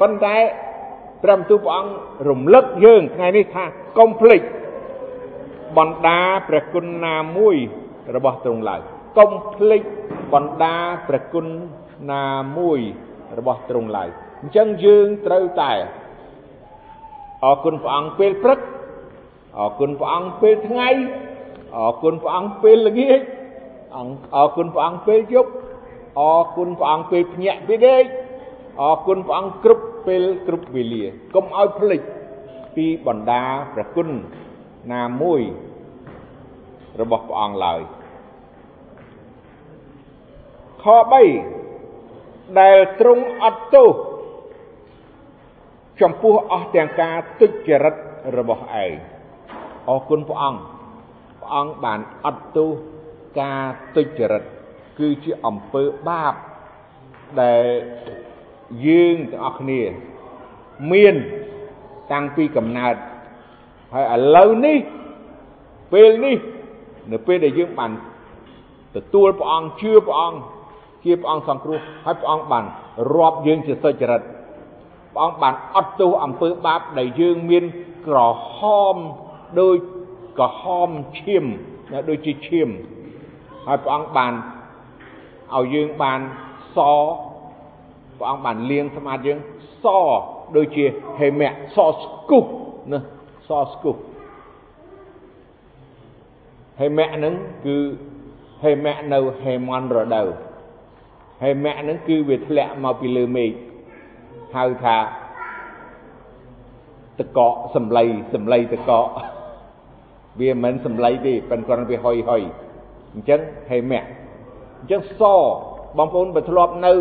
[0.00, 0.36] ប៉ុន្តែ
[1.22, 1.92] ព្រះបន្ទូលព្រះអង្គ
[2.28, 3.64] រំលឹកយើងថ្ងៃនេះថា
[3.98, 4.40] កុំភ្លេច
[5.78, 7.56] បណ្ដាព្រះគុណណាមួយ
[8.16, 8.80] របស់ទ្រង់ឡើយ
[9.18, 9.82] កុំភ្លេច
[10.34, 10.76] បណ្ដា
[11.08, 11.46] ព្រះគុណ
[12.12, 12.24] ណា
[12.58, 12.80] មួយ
[13.38, 14.08] របស់ទ្រង់ឡើយ
[14.40, 15.72] អញ្ចឹងយើងត្រូវតែ
[17.44, 18.60] អរគុណព្រះអង្គពេលព្រឹក
[19.58, 20.90] អរគុណព្រះអង្គពេលថ្ងៃ
[21.76, 23.20] អរគុណព្រះអង្គពេលល្ងាច
[24.36, 25.50] អរគុណព្រះអង្គពេលយប់
[26.18, 28.04] អរគុណព្រះអង្គពេលភ្ញាក់ពេលដេក
[28.80, 31.04] អរគុណព្រះអង្គគ្រប់ពេលគ្រប់វេលា
[31.34, 32.00] កុំឲ្យភ្លេច
[32.76, 33.42] ពីបណ្ដា
[33.74, 34.08] ព្រះគុណ
[34.92, 35.42] ណាមួយ
[37.00, 37.80] របស់ព្រះអង្គឡើយ
[40.82, 40.84] ខ
[41.72, 43.88] 3ដែលទ្រង់អត់ទោស
[46.00, 47.94] ចំពោះអស់ទាំងការទុច្ចរិត
[48.36, 48.92] របស់ឯង
[49.88, 50.60] អរគុណព្រះអង្គ
[51.40, 52.70] ព្រះអង្គបានអត់ទោស
[53.40, 53.62] ការ
[53.96, 54.44] ទុច្ចរិត
[54.98, 56.34] គឺជាអំពើបាប
[57.42, 57.64] ដែល
[58.86, 59.80] យើងទាំងអស់គ្នា
[60.92, 61.14] មាន
[62.12, 62.94] តាំងពីកំណើត
[63.94, 64.78] ហើយឥឡូវនេះ
[65.92, 66.36] ពេលនេះ
[67.12, 67.90] នៅពេលដែលយើងបាន
[68.96, 70.40] ទទួលព្រះអង្គជឿព្រះអង្គ
[71.04, 72.64] ជាព្រះអង្គសង្គ្រោះហើយព្រះអង្គបាន
[73.16, 74.22] រាប់យើងជាសុចរិត
[75.14, 77.64] ព្រះអង្គបានអត់ទោសអំពើបាបដែលយើងមាន
[78.06, 78.18] ក្រ
[78.54, 78.56] ហ
[78.94, 78.96] ម
[79.60, 79.76] ដូច
[80.38, 80.88] ក្រហម
[81.20, 81.44] ឈាម
[82.08, 82.68] ដូចជាឈាម
[83.66, 84.32] ហើយព្រះអង្គបាន
[85.56, 86.20] ឲ្យយើងបាន
[86.76, 86.78] ស
[88.18, 89.38] ព្រះអង្គបានលាងសម្អាតយើង
[89.84, 89.86] ស
[90.56, 90.84] ដូចជា
[91.18, 92.44] ហេមៈសស្គុះ
[92.92, 92.98] ណា
[93.48, 93.96] សស្គុះ
[96.80, 97.34] ហេមៈហ្នឹង
[97.66, 97.76] គឺ
[98.62, 100.28] ហេមៈនៅហេមន្ទរដូវ
[101.42, 103.50] ហេមៈហ្នឹងគឺវាធ្លាក់មកពីលើមេឃ
[104.56, 104.96] ហៅថា
[107.18, 109.08] តកកសំឡីសំឡីតកក
[110.40, 112.42] វាមិនសំឡីទេប៉ុន្តែគាត់វាហុយហុយ
[113.14, 114.04] អញ្ចឹងហេមៈ
[114.78, 115.22] អញ្ចឹងស
[115.98, 116.92] បងប្អូនបើធ្លាប់នៅ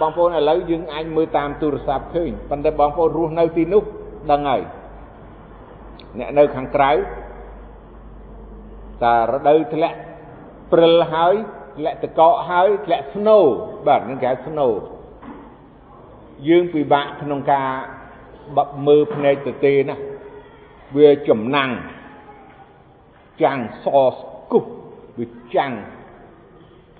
[0.00, 3.82] បងប្អូនឥឡូវយើងអាចមើលតាមទូរស័ព្ទឃើញប៉ុន្តែបងប្អូនរស់នៅទីនោះ
[4.30, 4.62] ដឹងហើយ
[6.18, 6.90] អ្នកនៅខាងក្រៅ
[9.04, 9.98] តារដូវធ្លាក់
[10.72, 11.34] ព្រិលហើយ
[11.76, 13.44] ធ្លាក់តកកហើយធ្លាក់ snow
[13.86, 14.72] បាទនឹងគេហៅ snow
[16.48, 17.68] យើងពិបាកក្នុងការ
[18.86, 19.96] មើលភ្នែកទៅទេណា
[20.96, 21.70] វាចំណាំង
[23.42, 24.64] ចាំងសស្គុះ
[25.18, 25.72] វាចាំង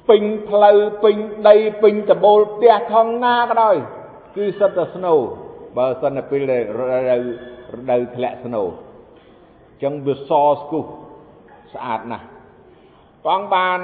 [0.09, 1.16] ពេញផ្លូវពេញ
[1.49, 3.77] ដីពេញដបូលផ្ទះថងណាក៏ដោយ
[4.37, 5.18] គឺសិតតែ snow
[5.79, 7.23] បើសិនតែពេលរដូវ
[7.75, 10.85] រដូវធ្លាក់ snow អញ្ចឹងវាសស្គុះ
[11.75, 12.27] ស្អាតណាស់
[13.25, 13.81] ព្រះអង្គបាន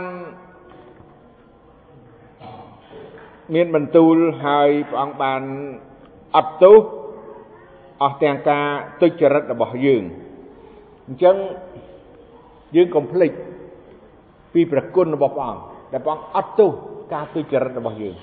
[3.54, 5.42] មានបន្ទូលហើយព្រះអង្គបាន
[6.36, 6.82] អត់ទោស
[8.02, 8.66] អស់ទាំងការ
[9.00, 10.02] ទុច្ចរិតរបស់យើង
[11.06, 11.36] អញ្ចឹង
[12.76, 13.32] យើងកុំភ្លេច
[14.54, 16.70] ពីប្រគុណរបស់ព្រះអង្គ ដែលព្រះអង្គអត់ទោស
[17.12, 18.16] ការទុច្ចរិតរបស់យើង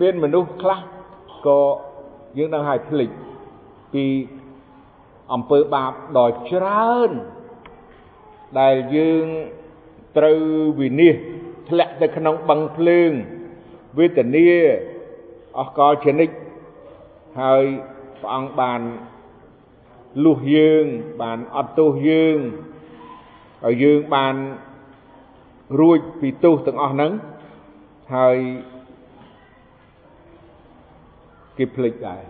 [0.00, 0.80] មានមនុស្សខ្លះ
[1.46, 1.60] ក៏
[2.38, 3.10] យើងដឹងហើយភ្លេច
[3.94, 4.04] ពី
[5.32, 7.10] អំពើបាបដ៏ច្រើន
[8.60, 9.26] ដែលយើង
[10.16, 10.40] ត្រូវ
[10.80, 13.10] វិនិច្ឆ័យធ្លាក់ទៅក្នុងបឹងភ្លើង
[13.98, 14.48] វេទនា
[15.58, 16.34] អស់កលជានិច្ច
[17.40, 17.64] ហើយ
[18.20, 18.80] ព្រះអង្គបាន
[20.24, 20.84] លុះយើង
[21.22, 22.38] បានអត់ទោសយើង
[23.64, 24.34] ហើយយើងបាន
[25.80, 27.12] រួចពីទោសទាំងអស់ហ្នឹង
[28.14, 28.38] ហើយ
[31.58, 32.22] គេភ្លេចដែរ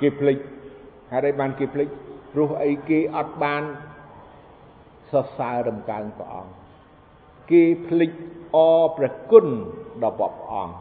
[0.00, 0.36] គេភ្លេច
[1.12, 1.88] ហេតុអីបានគេភ្លេច
[2.32, 3.62] ព្រោះអីគេអត់បាន
[5.10, 6.52] សរសើររំកើងព្រះអង្គ
[7.50, 8.10] គេភ្លេច
[8.56, 8.58] អ
[8.96, 9.46] ព្រះគុណ
[10.04, 10.74] របស់ព្រះអង្គ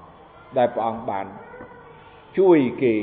[0.57, 1.25] ដែលព្រះអង្គបាន
[2.39, 2.93] ជួយគេ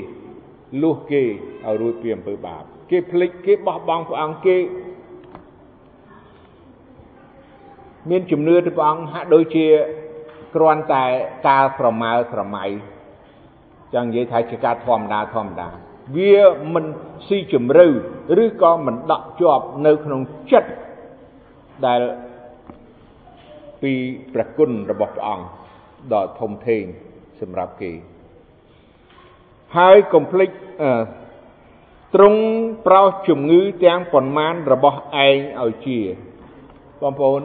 [0.82, 4.56] លុះគេឲ្យរួចពីអំពើបាបគេភ្លេចគេបោះបង់ព្រះអង្គគេ
[8.11, 9.66] មានជំនឿទៅព្រះអង្គហាក់ដូចជា
[10.55, 11.05] គ្រាន់តែ
[11.49, 12.64] ការស្រមើស្រមៃ
[13.95, 15.69] ចង់និយាយថាជាការធម្មតាធម្មតា
[16.16, 16.37] វា
[16.75, 16.85] មិន
[17.27, 17.87] ស៊ីជម្រៅ
[18.42, 20.21] ឬក៏មិនដក់ជាប់នៅក្នុង
[20.53, 20.71] ចិត្ត
[21.87, 22.01] ដែល
[23.83, 23.92] ពី
[24.33, 25.45] ព្រះគុណរបស់ព្រះអង្គ
[26.12, 26.83] ដ៏ធំធេង
[27.40, 27.92] សម្រាប់គេ
[29.77, 30.51] ហើយកុំភ្លេច
[32.14, 32.40] ទ្រង់
[32.87, 35.99] ប្រោសជំងឺទាំងប៉ុន្មានរបស់ឯងឲ្យជា
[37.03, 37.42] បងប្អូន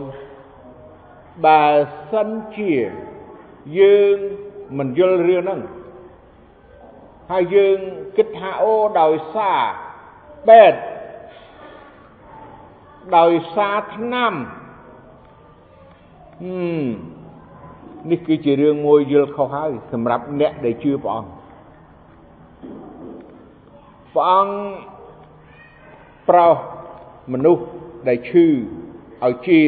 [1.45, 1.65] បើ
[2.11, 2.73] សិនជា
[3.79, 4.17] យើង
[4.77, 5.59] មិនយល់រឿងហ្នឹង
[7.31, 7.77] ហើយយើង
[8.17, 9.61] គិតថាអូដោយសារ
[10.49, 10.73] បែត
[13.17, 14.33] ដោយសារឆ្នាំ
[16.41, 16.87] ហឹម
[18.11, 21.31] នេះគឺជារឿងមួយយល់ខុសហើយសម្រាប់អ្នកដែលជឿព្រះអង្គ
[24.13, 24.55] ព្រះអង្គ
[26.29, 26.57] ប្រោស
[27.33, 27.63] មនុស្ស
[28.07, 28.45] ដែលឈឺ
[29.23, 29.61] ឲ្យជា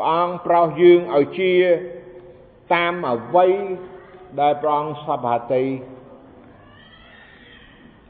[0.00, 1.52] ព្រះអង្គប្រោសយើងឲ្យជា
[2.74, 3.52] តាមអវ័យ
[4.40, 5.62] ដែលព្រះអង្គសពហតិ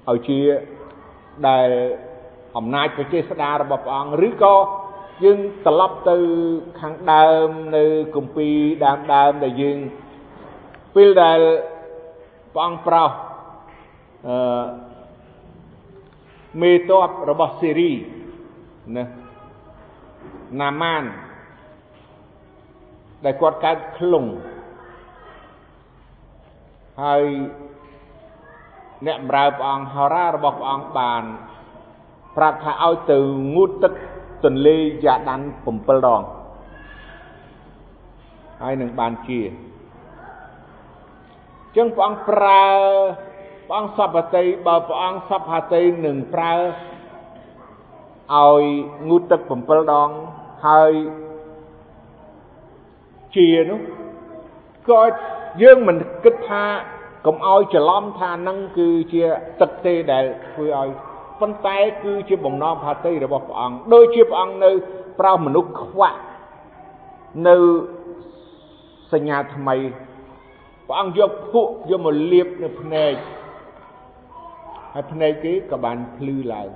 [0.09, 0.41] ឲ្យជា
[1.49, 1.69] ដែល
[2.57, 4.57] អំណាចប្រជាស្ដាររបស់ព្រះអង្គឬក៏
[5.25, 6.17] យើងត្រឡប់ទៅ
[6.81, 9.79] ខាងដើមនៅគម្ពីរដើមដើមដែលយើង
[10.95, 11.41] ពេលដែល
[12.55, 13.11] ព្រះអង្គប្រោស
[14.27, 14.65] អឺ
[16.63, 17.93] មេតបរបស់សេរី
[18.97, 19.05] ណា
[20.61, 21.05] ណាម៉ាន
[23.25, 24.25] ដែលគាត់កើតខ្លង
[27.03, 27.25] ហើយ
[29.07, 31.23] អ្នកបម្រើព្រះអង្គហោរារបស់ព្រះអង្គបាន
[32.37, 33.19] ប្រាប់ថាឲ្យទៅ
[33.55, 33.93] ងូតទឹក
[34.45, 35.41] ទន្លេយ៉ាដាន
[35.75, 36.23] 7ដង
[38.63, 39.41] ហើយនឹងបានជា
[41.77, 42.65] ចឹងព្រះអង្គប្រើ
[43.69, 46.55] ព្រះអង្គសពតិបើព្រះអង្គសពតិនឹងប្រើ
[48.35, 48.63] ឲ្យ
[49.09, 50.11] ងូតទឹក7ដង
[50.67, 50.93] ហើយ
[53.37, 53.81] ជានោះ
[54.89, 55.03] ក៏
[55.63, 56.65] យើងមិនគិតថា
[57.27, 59.25] កុំឲ្យច្រឡំថានឹងគឺជា
[59.61, 60.89] ទឹកទេដែលធ្វើឲ្យ
[61.41, 64.71] ប៉ុន្តែគឺជាបំណងផាតីរបស់ព្រះអង្គដូចជាព្រះអង្គនៅ
[65.21, 66.21] ប្រោសមនុស្សខ្វាក់
[67.49, 67.57] នៅ
[69.13, 69.77] សញ្ញាថ្មី
[70.87, 73.15] ព្រះអង្គយកភក់យកមកលាបនៅភ្នែក
[74.95, 76.69] ហើយភ្នែកគេក៏បានភ្លឺឡើង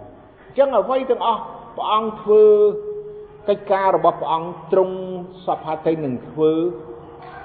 [0.46, 1.40] អញ្ចឹងអ្វីទាំងអស់
[1.76, 2.42] ព្រះអង្គធ្វើ
[3.48, 4.96] កិច្ចការរបស់ព្រះអង្គទ្រង់
[5.44, 6.52] សពផាតីនឹងធ្វើ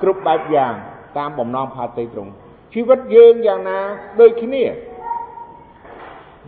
[0.01, 0.73] គ្រប់បែបយ៉ាង
[1.17, 2.31] តាមបំណងផាតីទ្រង់
[2.73, 3.79] ជីវិតយើងយ៉ាងណា
[4.19, 4.63] ដូចគ្នា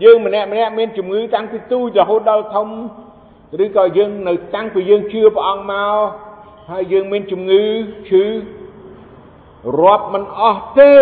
[0.03, 2.67] យើងម្នាក់ម្នាក់មានជំងឺតាំងពីទូចរហូតដល់ធំ
[3.63, 5.95] ឬក៏យើងនៅតាំងពីយើងជឿព្រះអង្គមក
[6.71, 7.63] ហើយយើងមានជំងឺ
[8.09, 8.25] ឈឺ
[9.81, 10.95] រាប់មិនអស់ទេ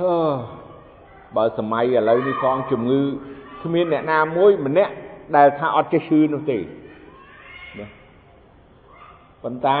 [0.00, 0.14] ហឺ
[1.36, 3.00] បើសម័យឥឡូវនេះផងជំងឺ
[3.62, 4.92] គ្មានអ្នកណាមួយម្នាក់
[5.36, 6.58] ដែលថាអត់ចេះឈឺនោះទេ
[7.78, 7.86] ណា
[9.42, 9.68] ប៉ុន្ត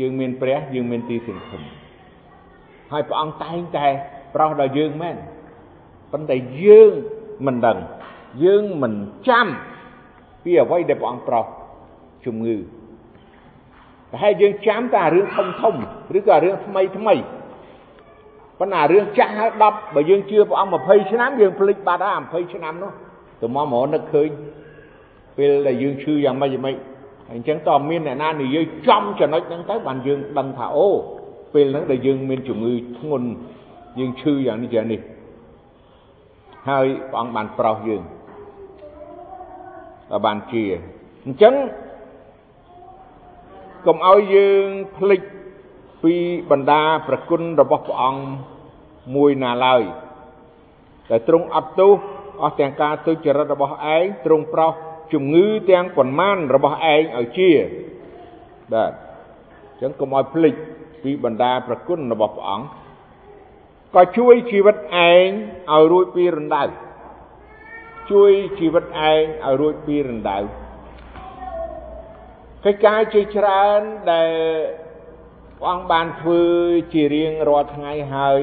[0.00, 1.62] យើងមានព្រះយើងមានទីសង្ឃឹម
[2.92, 3.86] ហើយព្រះអង្គតែងតែ
[4.34, 5.16] ប្រោសដល់យើងមែន
[6.12, 6.90] ប៉ុន្តែយើង
[7.46, 7.78] មិនដឹង
[8.44, 8.94] យើងមិន
[9.28, 9.46] ចាំ
[10.44, 11.46] ពីអ្វីដែលព្រះអង្គប្រោស
[12.24, 12.56] ជំងឺ
[14.10, 15.74] ប្រហែលយើងចាំតែរឿងធំធំ
[16.18, 17.14] ឬក៏រឿងថ្មីថ្មី
[18.58, 22.92] ប៉ុន្តែរឿងចាស់ហើយ10បើយើងជឿព្រះអង្គ20ឆ្នាំយើងភ្លេចបាត់ហើយ20ឆ្នាំនោះ
[23.40, 24.28] ទៅមកមកនឹកឃើញ
[25.36, 26.76] ពេលដែលយើងឈឺយ៉ាងម៉េចយ៉ាងម៉េច
[27.32, 30.88] អញ្ចឹងតើមានអ្នកណានិយាយចំចំណុចហ្នឹងទៅបានយើងដឹងថាអូ
[31.54, 33.28] ពេលហ្នឹងដែលយើងមានជំងឺធ្ងន់
[33.98, 35.00] យើងឈឺយ៉ាងនេះយ៉ាងនេះ
[36.68, 38.02] ហើយព្រះអង្គបានប្រោសយើង
[40.26, 40.62] បានជា
[41.24, 41.54] អញ្ចឹង
[43.86, 45.20] កុំឲ្យយើងភ្លេច
[46.02, 46.14] ពី
[46.50, 48.22] បណ្ដាប្រគុណរបស់ព្រះអង្គ
[49.14, 49.82] មួយណាឡើយ
[51.10, 51.92] តែទ្រង់អត់ទោស
[52.42, 54.72] អស់ទាំងការទុច្ចរិតរបស់ឯងទ្រង់ប្រោស
[55.12, 57.50] ជំងឺទាំងប៉ុន្មានរបស់ឯងឲ្យជា
[58.72, 60.54] បាទអញ្ចឹងកុំឲ្យភ្លេច
[61.02, 62.66] ពីបណ្ដាប្រគុណរបស់ព្រះអង្គ
[63.94, 64.76] ក៏ជួយជីវិត
[65.08, 65.28] ឯង
[65.72, 66.64] ឲ្យរួចពីរណ្ដៅ
[68.10, 70.38] ជួយជីវិតឯងឲ្យរួចពីរណ្ដៅ
[72.64, 73.80] កិច្ចការជាច្រើន
[74.12, 74.30] ដែល
[75.58, 76.42] ព្រះអង្គបានធ្វើ
[76.92, 78.40] ជារៀងរាល់ថ្ងៃហើយ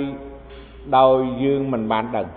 [0.97, 2.27] ដោយយើងមិនបានដឹង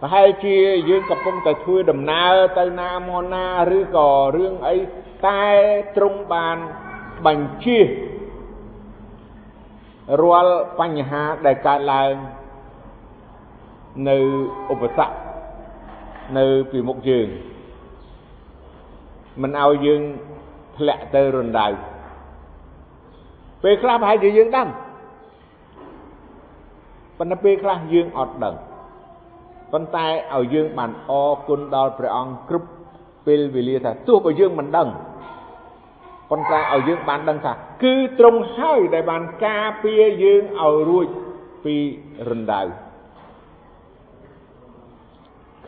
[0.00, 0.56] ប្រហែលជា
[0.88, 3.46] យើងកំពុងតែធ្វើដំណើរទៅណាមកណា
[3.78, 4.76] ឬក៏រឿងអី
[5.26, 5.44] តែ
[5.96, 6.56] ទ្រង់បាន
[7.26, 7.78] បញ្ជា
[10.20, 12.12] រាល់បញ្ហាដែលកើតឡើង
[14.08, 14.18] នៅ
[14.72, 15.14] ឧបសគ្គ
[16.38, 17.26] នៅពីមុខយើង
[19.42, 20.02] មិនឲ្យយើង
[20.76, 21.68] ធ្លាក់ទៅរណ្ដៅ
[23.62, 24.68] ពេលខ្លះប្រហែលជាយើងដឹង
[27.18, 28.54] ប៉ុន្តែពេលខ្លះយើងអត់ដឹង
[29.72, 32.68] ប៉ុន្តែឲ្យយើងបានអរគុណដល់ព្រះអង្គគ្រប់
[33.26, 34.88] ពេលវេលាថាទោះបើយើងមិនដឹង
[36.30, 37.52] ប៉ុន្តែឲ្យយើងបានដឹងថា
[37.82, 41.06] គឺត្រង់ហើយដែលបានការពារយើងឲ្យរួច
[41.64, 41.76] ពី
[42.28, 42.62] រណ្ដៅ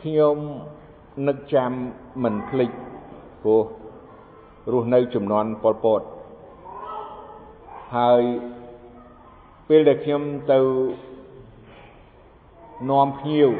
[0.01, 0.37] ខ្ញុំ
[1.27, 1.71] នឹកចាំ
[2.23, 2.69] មិនភ្លេច
[3.43, 3.63] ព្រោះ
[4.71, 6.01] រស់នៅចំនួនប៉ុលពត
[7.97, 8.21] ហើយ
[9.67, 10.59] ពេលដែលខ្ញុំទៅ
[12.89, 13.51] នាំភ្ញៀវ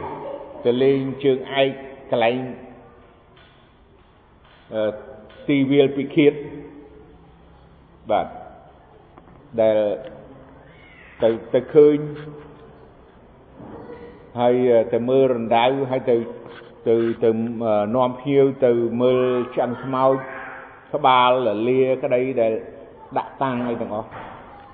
[0.65, 1.69] ទៅលេងជើងឯក
[2.12, 2.39] កន្លែង
[4.74, 4.91] អឺ
[5.47, 6.34] ទីវាលពិឃាត
[8.12, 8.28] បាទ
[9.62, 9.78] ដែល
[11.24, 11.97] ទៅទៅឃើញ
[14.39, 14.56] ហើយ
[14.93, 16.15] ទៅមើលរណ្ដៅហើយទៅ
[16.88, 17.30] ទៅទៅ
[17.95, 18.71] នាំភ្ញៀវទៅ
[19.02, 19.21] មើល
[19.56, 20.15] ឆ្អឹងខ្មោច
[20.93, 21.32] ក្បាល
[21.67, 22.54] លាក្តីដែល
[23.17, 24.08] ដាក់តាំងអីទាំងអស់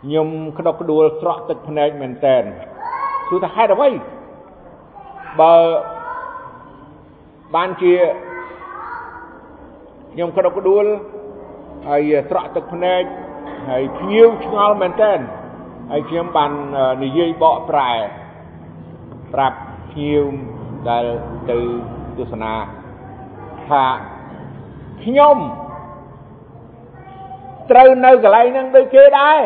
[0.01, 2.43] ខ្ញុំក្តុកក្តួលស្រក់ទឹកភ្នែកមែនតែន
[3.27, 3.89] សួរថាហេតុអ្វី
[5.41, 5.55] បើ
[7.55, 7.95] បានជា
[10.11, 10.85] ខ្ញុំក្តុកក្តួល
[11.87, 13.03] ហើយស្រក់ទឹកភ្នែក
[13.69, 15.19] ហើយភ្ញៀវឆ្ងល់មែនតែន
[15.91, 16.51] ហើយខ្ញុំបាន
[17.03, 17.91] និយាយបកប្រែ
[19.33, 19.57] ប្រាប់
[19.91, 20.23] ភ្ញៀវ
[20.89, 21.05] ដែល
[21.51, 21.57] ទៅ
[22.17, 22.53] ទស្សនា
[23.69, 23.85] ថា
[25.03, 25.37] ខ្ញុំ
[27.71, 29.39] ត្រូវនៅកន្លែងហ្នឹងដូចគេដែរ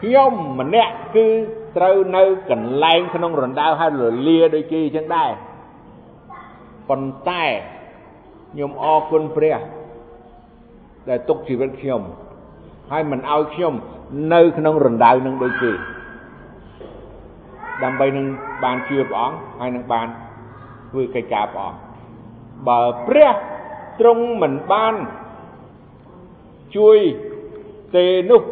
[0.00, 1.26] ខ្ញុំម្នាក់គឺ
[1.76, 5.30] ត្រូវនៅកន្លែងក្នុងរណ្ដៅហើយលលាដូចគេអញ្ចឹងដែរ
[6.88, 7.44] ប៉ុន្តែ
[8.52, 9.58] ខ្ញុំអរគុណព្រះ
[11.08, 12.02] ដែលទុកជីវិតខ្ញុំ
[12.90, 13.74] ហើយមិនឲ្យខ្ញុំ
[14.34, 15.72] នៅក្នុងរណ្ដៅនឹងដូចគេ
[17.82, 18.26] ដើម្បីនឹង
[18.64, 20.08] បានជឿព្រះអង្គហើយនឹងបាន
[20.90, 21.78] ធ្វើកិច្ចការព្រះអង្គ
[22.68, 23.34] បើព្រះ
[24.00, 24.94] ទ្រង់មិនបាន
[26.76, 26.98] ជួយ
[27.96, 28.42] ទេនោះ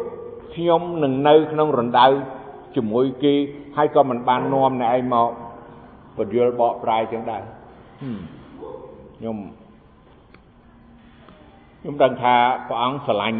[0.55, 2.07] ខ្ញុំនឹងនៅក្នុងរណ្ដៅ
[2.75, 3.33] ជាមួយគេ
[3.77, 5.29] ហើយក៏មិនបាននាំអ្នកឯងមក
[6.17, 7.41] ពន្យល់បកប្រែចឹងដែរ
[9.17, 9.37] ខ្ញុំ
[11.79, 12.35] ខ្ញុំដឹងថា
[12.67, 13.39] ព្រះអង្គស្រឡាញ់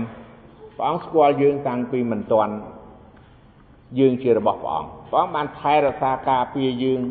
[0.76, 2.54] ព្រះអង្គស្គាល់យើងតាំងពីមិនទាន់
[4.00, 7.02] យើងជារបស់ព្រះអង្គព្រះអង្គបានថែរក្សាការពារយើង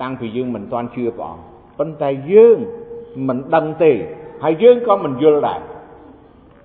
[0.00, 1.42] តាំងពីយើងមិនទាន់ជឿព្រះអង្គ
[1.78, 2.58] ប៉ុន្តែយើង
[3.28, 3.92] មិនដឹងទេ
[4.44, 5.60] ហើយយើងក៏មិនយល់ដែរ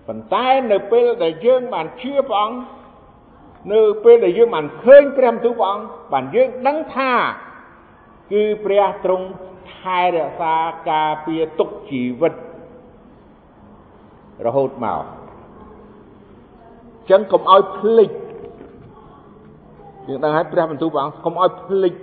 [0.10, 2.58] ប៉ុន្តែនៅពេលដែលយើងបានជឿព្រះអង្គ
[3.74, 7.12] នៅពេលដែលយើងបានឃើញព្រះបន្ទូលព្រះអង្គបានយើងដឹងថា
[8.32, 9.28] គឺព្រះទ្រង់
[9.76, 10.56] ថែរក្សា
[10.90, 12.34] ការពារទុកជីវិត
[14.46, 15.04] រហូតមក
[17.10, 18.10] ចឹងកុំឲ្យភ្លេច
[20.08, 21.94] យើងដឹងហើយព្រះបន្ទូលព្រះអង្គកុំឲ្យភ្លេច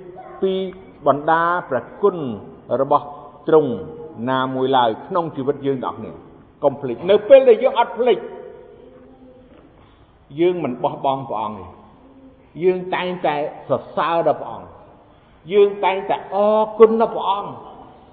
[0.42, 0.52] ពី
[1.06, 2.16] បណ្ដាប្រគុណ
[2.80, 3.06] របស់
[3.48, 3.72] ទ្រង់
[4.30, 6.25] ណាមួយឡើយក្នុងជីវិតយើងទាំងអស់គ្នា
[6.66, 8.18] កុំភ្លេចនៅពេលដែលយើងអត់ភ្លេច
[10.40, 11.66] យើងមិនបោះបង់ព្រះអង្គទេ
[12.62, 13.36] យើងតែងតែ
[13.68, 14.68] សរសើរដល់ព្រះអង្គ
[15.52, 17.50] យើងតែងតែអរគុណដល់ព្រះអង្គ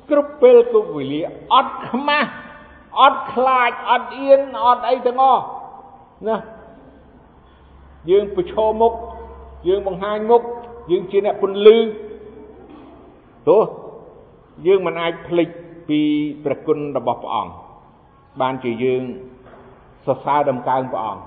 [0.10, 1.22] គ្រប់ពេលគ្រប់វេលា
[1.54, 2.30] អត់ខ្មាស់
[3.00, 5.44] អត់ខ្លាចអត់អៀនអត់អីទាំងអស់
[6.28, 6.38] ណា
[8.10, 8.94] យើងប្រឈមមុខ
[9.68, 10.42] យើងបង្ហាញមុខ
[10.92, 11.78] យើងជាអ្នកពន្លឺ
[13.50, 13.64] ទោះ
[14.68, 15.50] យើងមិនអាចភ្លេច
[15.90, 16.00] ពី
[16.44, 17.63] ព្រះគុណរបស់ព្រះអង្គ
[18.42, 19.02] បានជាយើង
[20.06, 21.22] សរសើរដំកើងព្រះអង្គ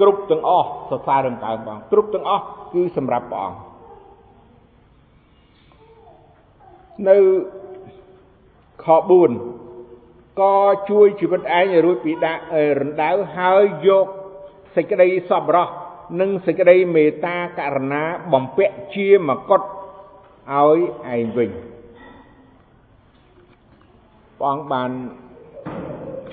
[0.00, 3.58] គ្រប់ទាំងអស់សរសើរដំកើងព្រះអង្គគ្រប់ទាំងអស់គឺសម្រាប់ព្រះអង្គ
[7.08, 7.18] នៅ
[8.84, 8.86] ខ
[9.60, 10.56] 4ក៏
[10.90, 12.42] ជួយជីវិតឯងឲ្យរួចពីដាក់
[12.80, 14.06] រណ្ដៅហើយយក
[14.76, 15.68] សេចក្តីសប្បុរស
[16.20, 20.78] និងសេចក្តីមេត្តាករុណាបំពាក់ជាមកុដឲ្យ
[21.14, 21.50] ឯងវិញ
[24.38, 24.90] ព្រះអង្គបាន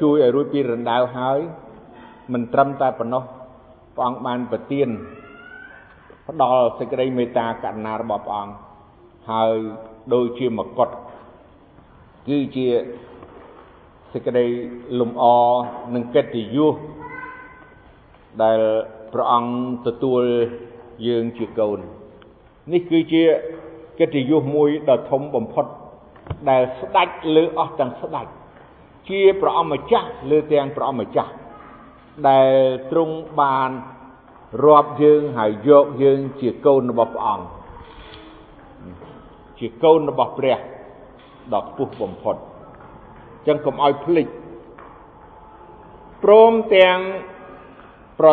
[0.04, 1.40] ជួយឲ្យរួចពីរណ្ដៅហើយ
[2.34, 3.24] មិនត្រឹមតែប៉ុណ្ណោះ
[3.96, 4.90] ព្រះអង្គបានប្រទាន
[6.28, 8.54] ផ្ដល់សេចក្តីមេត្តាករុណារបស់ព្រះអង្គ
[9.32, 9.54] ហើយ
[10.14, 10.90] ដូចជាមកុដ
[12.28, 12.68] គឺជា
[14.14, 14.46] សេចក្តី
[15.00, 15.24] លំអ
[15.96, 16.76] និងកិត្តិយស
[18.44, 18.60] ដែល
[19.14, 20.22] ព្រះអង្គទទួល
[21.08, 21.80] យើងជាកូន
[22.74, 23.24] នេះគឺជា
[24.00, 25.66] កិត្តិយសមួយដ៏ធំបំផុត
[26.50, 28.28] ដែលស្ដេចលើអស់ទាំងស្ដេច
[29.10, 31.32] ជាព្រះអម្ចាស់លើទាំងព្រះអម្ចាស់
[32.30, 32.52] ដែល
[32.92, 33.72] ទ្រង់បាន
[34.66, 37.46] រាប់យើងហើយយកយើងជាកូនរបស់ព្រះអង្គ
[39.60, 40.58] ជាកូនរបស់ព្រះ
[41.54, 42.36] ដ៏ខ្ពស់បំផុត
[43.48, 44.28] ចឹងកុំឲ្យភ្លេច
[46.24, 46.98] ព្រមទាំង
[48.20, 48.30] ប្រ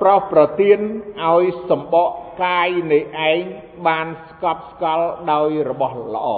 [0.00, 0.80] ប្រោសប្រទៀន
[1.28, 2.10] ឲ្យសម្បក
[2.44, 3.40] កាយនៃឯង
[3.86, 6.28] បានស្កប់ស្កល់ដោយរបស់ល្អ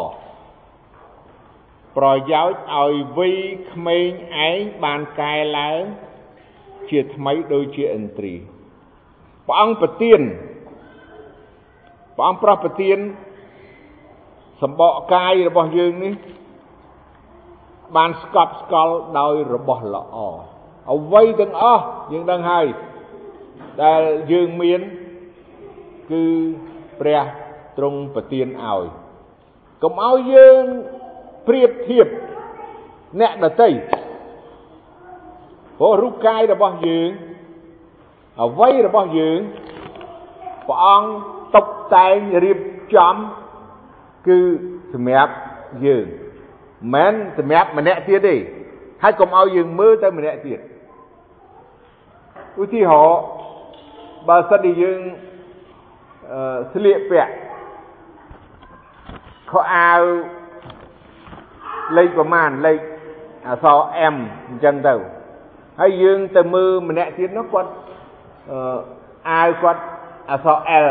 [1.97, 3.37] ប្រយោជន៍ឲ្យវ័យ
[3.73, 4.11] ក្មេង
[4.49, 5.83] ឯងបានកែឡើង
[6.91, 8.35] ជាថ្មីដូចជាឥន្ទ្រី
[9.47, 10.21] ព្រះអង្គប្រទៀន
[12.17, 12.99] ព្រះអង្គប្រោះប្រទៀន
[14.63, 16.15] សម្បកកាយរបស់យើងនេះ
[17.97, 20.17] បានស្កប់ស្កល់ដោយរបស់ល្អ
[20.93, 22.67] អ្វីទាំងអស់យើងដឹងហើយ
[23.83, 24.03] ដែល
[24.33, 24.81] យើងមាន
[26.11, 26.25] គឺ
[27.01, 27.25] ព្រះ
[27.77, 28.85] ទ្រង់ប្រទានឲ្យ
[29.83, 30.65] កុំឲ្យយើង
[31.49, 32.07] ប្រៀបធៀប
[33.21, 33.71] អ្នកដតី
[35.79, 37.11] ព្រោះរូបកាយរបស់យើង
[38.43, 39.41] អ្វីរបស់យើង
[40.69, 41.09] ព្រះអង្គ
[41.55, 42.59] តុបតែងរៀប
[42.95, 43.15] ចំ
[44.29, 44.39] គឺ
[44.95, 45.35] សម្រាប់
[45.87, 46.07] យើង
[46.95, 48.35] មិនសម្រាប់ម្នាក់ទៀតទេ
[49.03, 50.61] ហើយកុំឲ្យយើងមើលទៅម្នាក់ទៀត
[52.63, 53.21] ឧទាហរណ៍
[54.29, 55.01] បើសិនជាយើង
[56.33, 57.33] អឺស្លៀកពាក់
[59.51, 60.03] ខោអាវ
[61.97, 62.79] លេខប្រមាណលេខ
[63.49, 63.79] អក្សរ
[64.15, 64.17] M
[64.49, 64.95] អញ្ចឹងទៅ
[65.81, 67.71] ហើយយើងទៅមើលម្នាក់ទៀតនោះគាត់
[68.51, 68.79] អឺ
[69.31, 69.83] អាវគាត់
[70.31, 70.89] អក្សរ L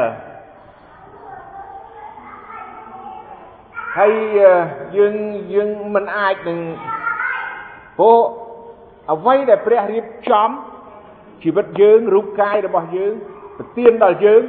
[3.97, 4.13] ហើយ
[4.97, 5.15] យើង
[5.53, 6.60] យើងមិនអាចនឹង
[7.99, 8.19] ព្រោះ
[9.12, 10.49] អ្វីដែលព្រះរៀបចំ
[11.43, 13.13] ជីវិតយើងរូបកាយរបស់យើង
[13.58, 14.43] ប្រទានដល់យើង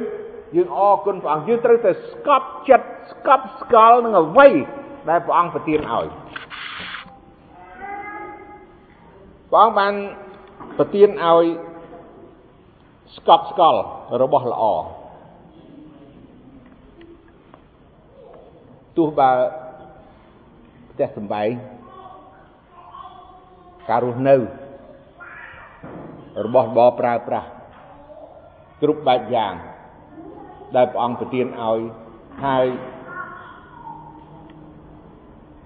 [0.55, 4.47] យើងអរគុណព្រះអង្គយើងត្រូវតែស្កប់ចិត្តស្កប់ស្កល់នឹងអ្វី
[5.09, 6.05] ដែលព្រះអង្គប្រទានឲ្យ
[9.51, 9.93] ព្រះអង្គបាន
[10.77, 11.45] ប្រទានឲ្យ
[13.15, 13.81] ស្កប់ស្កល់
[14.21, 14.63] របស់ល្អ
[18.97, 19.31] ទោះបើ
[20.91, 21.49] ផ្ទះសំបែង
[23.89, 24.35] ការរស់នៅ
[26.45, 27.47] របស់របរប្រើប្រាស់
[28.81, 29.53] គ្រប់បែបយ៉ាង
[30.75, 31.79] ដែលព្រះអង្គប្រទានឲ្យ
[32.45, 32.65] ហើយ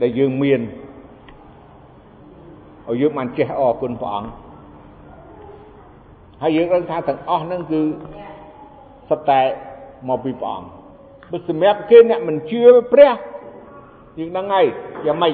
[0.02, 0.62] ដែលយើងមាន
[2.88, 4.30] ឲ្យយើងបានចេះអរគុណព្រះអង្គ
[6.42, 7.82] ហើយយើងដឹងថាទាំងអស់ហ្នឹងគឺ
[9.10, 9.42] សុទ្ធតែ
[10.10, 10.68] មកពីព្រះអង្គ
[11.32, 12.62] បើសម្រាប់គេអ្នកមិនជឿ
[12.94, 13.14] ព្រះ
[14.20, 14.66] យើងដឹងហើយ
[15.06, 15.34] យ៉ាងម៉េច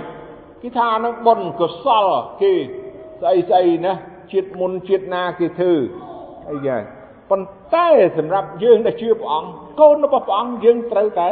[0.61, 2.05] គេថាអានឹងបុណ្យកុសល
[2.41, 2.53] គេ
[3.21, 3.93] ស្អីស្អីណា
[4.31, 5.73] ជាតិមុនជាតិណាគេធ្វើ
[6.49, 6.83] អីយ៉ាង
[7.29, 7.87] ប៉ុន្តែ
[8.17, 11.27] សម្រាប់យើងដែលជឿព្រះអង្គកូនរបស់ព្រះអង្គយើងត្រូវតែ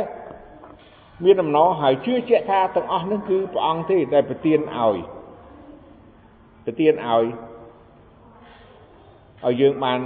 [1.24, 4.96] មានដំណរហើយជឿជាក់ថាទាំងអស់នឹងគឺព្រះអង្គទេដែលប្រទានឲ្យ
[6.66, 7.24] ប្រទានឲ្យ
[9.46, 10.02] ឲ្យយើងបាន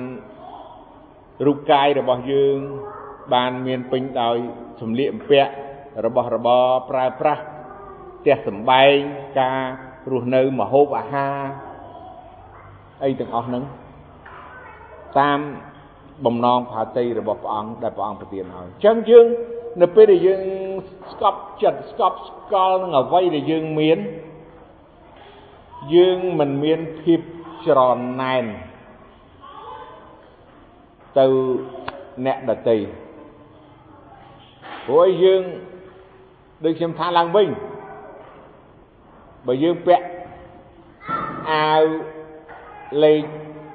[1.45, 2.57] រូបកាយរបស់យើង
[3.33, 4.37] បានមានពេញដោយ
[4.81, 5.51] សម្លៀកបំពាក់
[6.05, 7.41] របស់របរប្រើប្រាស់
[8.19, 8.95] ផ្ទះសម្បែង
[9.39, 9.61] ការ
[10.11, 11.39] រស់នៅមហូបអាហារ
[13.03, 13.63] អីទាំងអស់ហ្នឹង
[15.19, 15.39] តាម
[16.25, 19.27] បំណងផាតីរបស់ព្រះអង្គដែលព្រះអង្គប្រទានឲ្យអញ្ចឹងយើង
[19.81, 20.41] នៅពេលដែលយើង
[21.11, 23.97] ស្កប់ចិត្តស្កប់ស្កល់នឹងអ្វីដែលយើងមាន
[25.95, 27.19] យើងមិនមានភាព
[27.65, 27.79] ច្រ
[28.21, 28.45] ណែន
[31.19, 31.27] ទៅ
[32.25, 32.77] អ្នកដតី
[34.85, 35.41] ព្រោះឲ្យយើង
[36.63, 37.47] ដូចខ្ញុំថាឡើងវិញ
[39.45, 40.05] បើយើងពាក់
[41.51, 41.83] អាវ
[43.03, 43.23] លេខ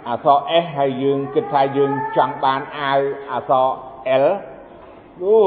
[0.09, 3.00] អក្សរ S ហើយយើងគិតថាយើងចង់បានអាវ
[3.32, 3.66] អក្សរ
[4.22, 4.26] L
[5.22, 5.38] អូ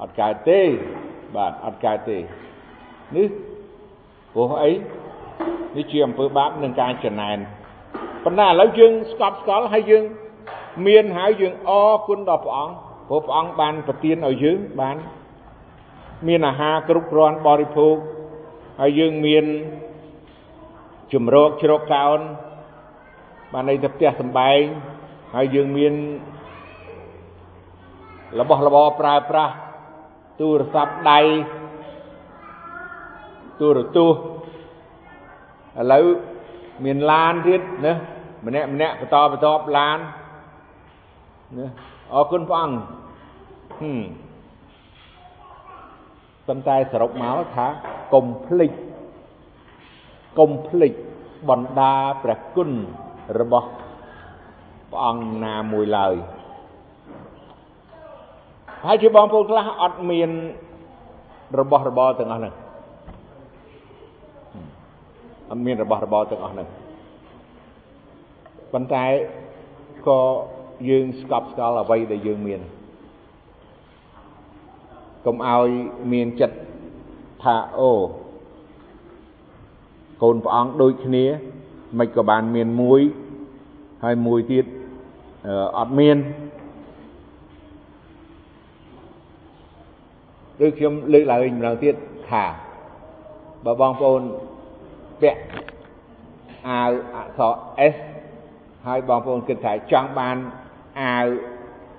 [0.00, 0.60] អត់កើតទេ
[1.36, 2.18] បាទអត់កើតទេ
[3.16, 3.26] នេះ
[4.34, 4.70] ព្រោះអី
[5.76, 7.38] នេះជាអំពើបាបនឹងការចំណែន
[8.24, 10.04] ប៉ុន្តែឥឡូវយើងស្កប់ស្កល់ហើយយើង
[10.86, 12.74] មានហើយយើងអរគុណដល់ព្រះអង្គ
[13.08, 14.96] ព្រោះព្រះអង្គបានប្រទានឲ្យយើងបាន
[16.28, 17.96] មានអាហារគ្រប់គ្រាន់បរិភោគ
[18.80, 19.44] ហើយយើងមាន
[21.12, 22.18] ជំរកជ្រកកោន
[23.52, 24.60] បានន័យថាផ្ទះសម្បែង
[25.34, 25.94] ហើយយើងមាន
[28.40, 29.54] របស់របរប្រើប្រាស់
[30.40, 31.20] ទូរស័ព្ទដៃ
[33.60, 34.22] ទូរទស្សន៍
[35.80, 36.04] ឥឡូវ
[36.84, 37.92] មានឡានទៀតណា
[38.46, 39.98] ម្នាក់ម្នាក់បន្តបន្តឡាន
[41.58, 41.66] ណា
[42.14, 42.76] អរគុណព្រះអង្គ
[43.78, 44.00] ហឹម
[46.46, 47.66] ប៉ុន្តែសរុបមកថា
[48.14, 48.72] កុំភ្លេច
[50.38, 50.92] កុំភ្លេច
[51.48, 52.70] បណ្ដាព្រះគុណ
[53.38, 53.68] របស់
[54.90, 56.14] ព្រះអង្គណាមួយឡើយ
[58.84, 60.30] ហើយជាបងប្អូនខ្លះអត់មាន
[61.60, 62.54] របស់របរទាំងអស់ហ្នឹង
[65.50, 66.68] អត់មានរបស់របរទាំងអស់ហ្នឹង
[68.72, 69.04] ប៉ុន្តែ
[70.08, 70.20] ក៏
[70.88, 72.60] យើងស្កប់ស្កល់អ្វីដែលយើងមាន
[75.26, 75.68] កុំឲ្យ
[76.12, 76.56] មានចិត្ត
[77.42, 77.92] ថាអូ
[80.22, 81.24] កូនព្រះអង្គដូចគ្នា
[81.98, 83.00] មិនក៏បានមានមួយ
[84.04, 84.64] ហើយមួយទៀត
[85.78, 86.16] អត់មាន
[90.60, 91.94] ដូចខ្ញុំលើកឡើងវិញម្ដងទៀត
[92.30, 92.44] ថា
[93.64, 94.22] បើបងប្អូន
[95.22, 95.40] ពាក់
[96.68, 97.54] អាវអក្សរ
[97.92, 97.94] S
[98.86, 100.36] ហើយបងប្អូនគិតថាចង់បាន
[101.00, 101.26] អាវ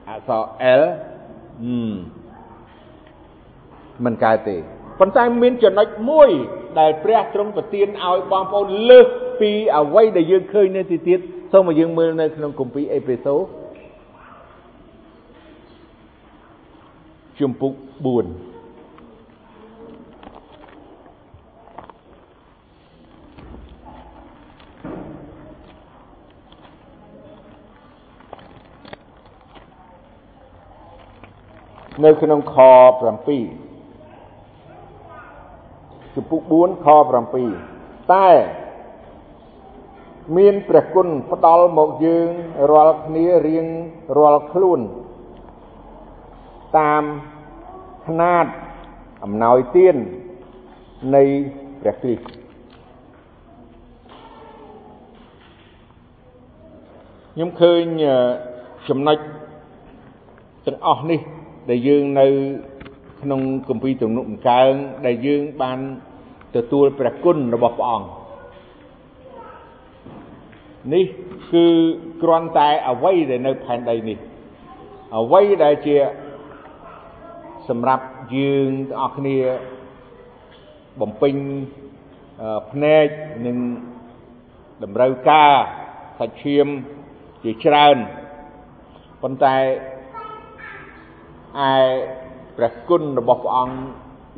[0.09, 0.43] អក្សរ
[0.79, 0.83] L
[1.63, 1.95] ហឹម
[4.05, 4.55] មិនកើតទេ
[4.99, 6.29] ប៉ុន្តែមានចំណុចមួយ
[6.79, 9.07] ដែលព្រះទ្រង់ប្រទានឲ្យបងប្អូនលើស
[9.41, 11.19] ពីអ្វីដែលយើងឃើញនៅទីទៀត
[11.51, 13.35] សូមឲ្យយើងមើលនៅក្នុងគម្ពីរអេពេសូ
[17.39, 17.73] ជំពូក
[18.15, 18.50] 4
[32.03, 33.01] នៅក្នុងខ7
[36.15, 36.87] ជំពូក4ខ
[37.47, 38.29] 7តែ
[40.37, 42.29] មានព្រះគុណផ្ដល់មកយើង
[42.71, 43.67] រាល់គ្នារៀង
[44.17, 44.79] រាល់ខ្លួន
[46.77, 47.03] តាម
[48.05, 48.45] ຂ្នាត
[49.23, 49.95] អំណោយទាន
[51.15, 51.23] នៃ
[51.81, 52.23] ព្រះគ្រីស្ទ
[57.33, 57.83] ខ្ញុំឃើញ
[58.89, 59.17] ចំណុច
[60.65, 61.21] ទាំងអស់នេះ
[61.71, 62.27] ដែលយើងនៅ
[63.21, 64.71] ក្នុងគម្ពីរទំនុកបង្កើង
[65.05, 65.79] ដែលយើងបាន
[66.55, 68.07] ទទួលព្រះគុណរបស់ព្រះអង្គ
[70.93, 71.05] នេះ
[71.51, 71.65] គឺ
[72.23, 74.17] គ្រាន់តែអ្វីដែលនៅផែនដីនេះ
[75.17, 75.95] អ្វីដែលជា
[77.69, 78.05] សម្រាប់
[78.37, 79.37] យើងទាំងអស់គ្នា
[81.01, 81.35] បំពេញ
[82.71, 83.07] ភ្នែក
[83.45, 83.57] និង
[84.83, 85.51] តម្រូវការ
[86.19, 86.67] សាច់ឈាម
[87.43, 87.97] ជាច្រើន
[89.21, 89.55] ប៉ុន្តែ
[91.69, 91.71] ឯ
[92.57, 93.75] ព្រះគុណរបស់ព្រះអង្គ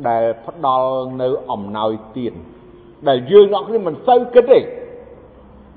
[0.10, 0.92] ដែលផ្ដល់
[1.22, 2.34] នៅអំណោយទាន
[3.08, 4.60] ដែលយើងអ្នកគ្នាមិនសូវគិតទេ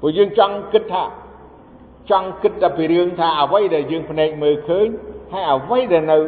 [0.00, 1.04] ព្រោះយើងចង់គិតថា
[2.10, 4.86] ចង់គិតតែពីរឿងថាអ្វីដែលយើងភ្នែកមើលឃើញ
[5.32, 6.18] ហើយអ្វីដែលនៅ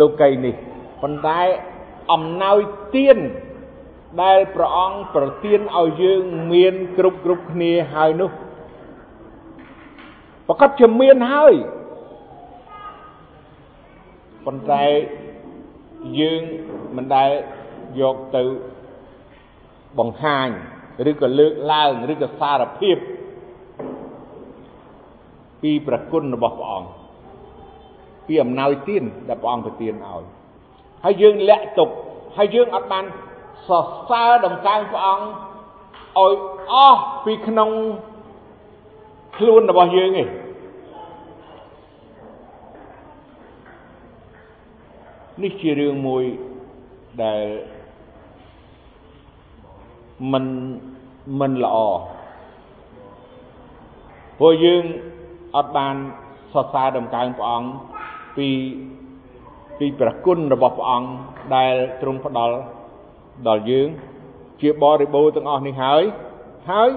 [0.00, 0.54] លោកីនេះ
[1.02, 1.40] ប៉ុន្តែ
[2.12, 2.58] អំណោយ
[2.96, 3.18] ទាន
[4.22, 6.22] ដែលព្រះអង្គប្រទានឲ្យយើង
[6.52, 8.30] មានគ្រប់គ្រប់គ្នាហើយនោះ
[10.46, 11.54] ប្រកាសជាមានហើយ
[14.46, 14.84] ប៉ុន្តែ
[16.20, 16.42] យើង
[16.96, 17.30] មិនដែល
[18.00, 18.42] យកទៅ
[19.98, 20.48] បង្ហាញ
[21.10, 22.96] ឬក៏លើកឡើងឬក៏សារភាព
[25.62, 26.88] ពីប្រគុណរបស់ព្រះអង្គ
[28.26, 30.22] ពីអំណោយទានដែលព្រះអង្គប្រទានឲ្យ
[31.04, 31.88] ហើយយើងលាក់ទុក
[32.36, 33.04] ហើយយើងអត់បាន
[33.68, 36.34] សរសើរដំកើងព្រះអង្គឲ្យ
[36.72, 37.70] អស់ពីក្នុង
[39.36, 40.28] ខ្លួនរបស់យើងឯង
[45.40, 46.24] នេះជារឿងមួយ
[47.24, 47.44] ដែល
[50.32, 50.46] មិន
[51.40, 51.76] មិនល្អ
[54.38, 54.82] ព្រោះយើង
[55.56, 55.94] អត់បាន
[56.52, 57.68] សរសើរដំកើងព្រះអង្គ
[58.36, 58.48] ពី
[59.78, 61.08] ពីព្រះគុណរបស់ព្រះអង្គ
[61.56, 62.56] ដែលទ្រង់ផ្ដល់
[63.48, 63.88] ដល់យើង
[64.60, 66.02] ជាបរិបូរទាំងអស់នេះហើយ
[66.70, 66.90] ហើយ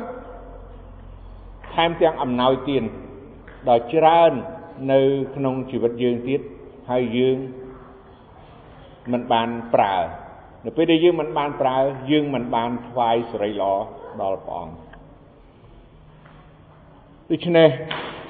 [1.73, 2.83] ថែមទាំងអំណោយទាន
[3.69, 4.31] ដ៏ច្រើន
[4.91, 5.01] នៅ
[5.35, 6.39] ក្នុងជីវិតយើងទៀត
[6.91, 7.37] ហើយយើង
[9.13, 9.95] មិនបានប្រើ
[10.65, 11.77] នៅពេលដែលយើងមិនបានប្រើ
[12.11, 13.73] យើងមិនបានថ្វាយសេរីល្អ
[14.21, 14.75] ដល់ព្រះអង្គ
[17.31, 17.69] ដូច្នេះ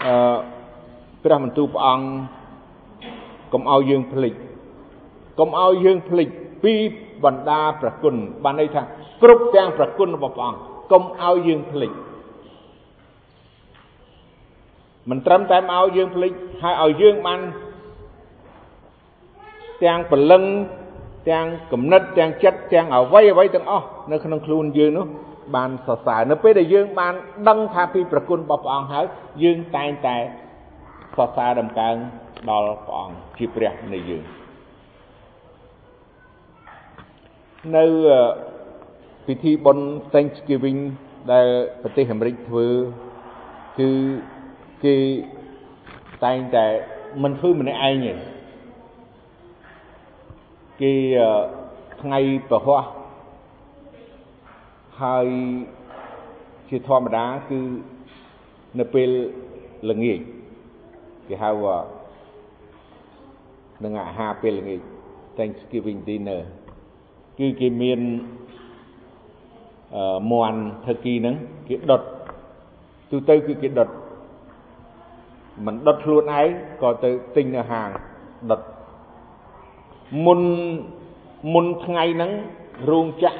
[0.06, 0.36] អឺ
[1.24, 2.08] ព្រះបន្ទូលព្រះអង្គ
[3.54, 4.34] កុំឲ្យយើងភ្លេច
[5.40, 6.28] កុំឲ្យយើងភ្លេច
[6.64, 6.74] ពី
[7.24, 8.82] បណ្ដាប្រគុណបានន័យថា
[9.24, 10.60] គ្រប់ទាំងប្រគុណរបស់ព្រះអង្គ
[10.92, 11.92] កុំឲ្យយើងភ្លេច
[15.10, 16.32] មិនត្រឹមតែមកឲ្យយើងភ្លេច
[16.64, 17.40] ហើយឲ្យយើងបាន
[19.84, 20.44] ទាំងពលឹង
[21.30, 25.06] ទាំងគំនិតទាំងចិត្តទាំងអវ័យអវ័យទាំងអស់នៅក្នុងខ្លួនយើងនោះ
[25.56, 27.14] បានសរសើរនៅពេលដែលយើងបាន
[27.50, 29.06] ដឹងថាពីប្រគុណរបស់ព្រះអង្គហើយ
[29.44, 30.18] យើងតែងតែ
[31.16, 31.96] សរសើរដំកើង
[32.50, 34.24] ដល់ព្រះអង្គជាព្រះនៃយើង
[37.78, 37.86] នៅ
[39.28, 40.80] ពិធីបុណ្យ Thanksgiving
[41.32, 41.48] ដែល
[41.82, 42.68] ប្រទេសអាមេរិកធ្វើ
[43.80, 43.90] គឺ
[44.86, 44.96] គេ
[46.26, 46.66] តែងតែ
[47.24, 48.14] មិនធ្វើម្នាក់ឯងទេ
[50.82, 50.94] គេ
[52.02, 52.20] ថ្ងៃ
[52.50, 52.82] ប្រហោះ
[55.02, 55.28] ហើយ
[56.70, 57.60] ជាធម្មតាគឺ
[58.80, 59.10] នៅពេល
[59.90, 60.20] ល្ងាច
[61.28, 61.52] គេហៅ
[63.84, 64.80] នឹងអាហារពេលល្ងាច
[65.38, 66.42] Thanksgiving dinner
[67.40, 68.00] គឺគេមាន
[69.96, 71.36] អឺមន់ថឺគីហ្នឹង
[71.68, 72.02] គេដុត
[73.12, 73.90] ទូទៅគឺគេដុត
[75.66, 76.48] មិនដុតខ្លួនឯង
[76.82, 77.90] ក៏ទៅទិញនៅហាង
[78.52, 78.62] ដុត
[80.26, 80.42] មុន
[81.54, 82.32] មុនថ្ងៃហ្នឹង
[82.90, 83.40] រោងចក្រ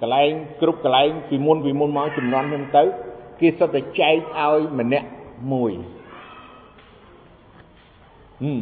[0.00, 0.30] កន្លែង
[0.60, 2.82] គ្រប់កន្លែងពីមុនពីមុនមកចំនួនខ្ញុំទៅ
[3.40, 5.08] គេសុទ្ធតែចែកឲ្យម្នាក់
[5.52, 5.72] មួយ
[8.42, 8.60] ហឹម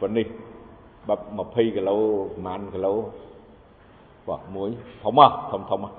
[0.00, 0.26] ប៉ុណ្នេះ
[1.08, 1.96] បាប់20គីឡូ
[2.34, 2.94] ប្រហែលគីឡូ
[4.28, 4.70] បាទមួយ
[5.02, 5.90] ធំហ៎ធំធំហ៎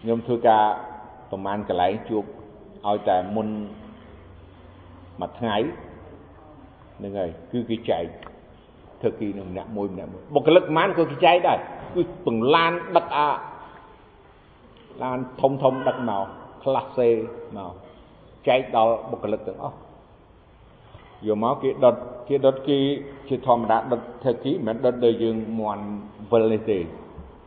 [0.00, 0.64] ខ្ញុំធ្វើការ
[1.30, 2.24] ប្រហែលកន្លែងជួប
[2.86, 3.48] ឲ្យតែមុន
[5.20, 5.56] មួយថ្ងៃ
[6.98, 8.04] ហ្នឹងហើយគឺគេចែក
[9.00, 11.58] ធ្វើគីនឹងម្នាក់មួយម្នាក់មួយបុគ្គលិកប៉ុន្មានក៏គេចែកដែរ
[11.94, 13.28] គឺពង្លានដឹកអា
[15.02, 16.24] ឡានធំធំដឹកមក
[16.64, 17.08] ក្លាសេ
[17.56, 17.72] មក
[18.48, 19.76] ចែកដល់បុគ្គលិកទាំងអស់
[21.26, 21.96] យកមកគេដុត
[22.28, 22.78] គេដុតគេ
[23.28, 25.84] ជាធម្មតាដុតធ្វើគីមិនដុតដូចយើងមន់
[26.30, 26.78] វិលនេះទេ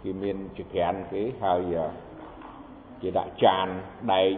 [0.04, 1.76] គេមានចក្រានគេហើយ
[3.02, 3.66] គេដាក់ចាន
[4.14, 4.30] ដែក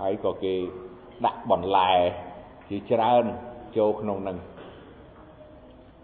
[0.00, 0.54] ហើយក៏គេ
[1.24, 1.92] ដាក់បន្លែ
[2.68, 3.24] ជាច្រើន
[3.76, 4.36] ចូលក្នុងនឹង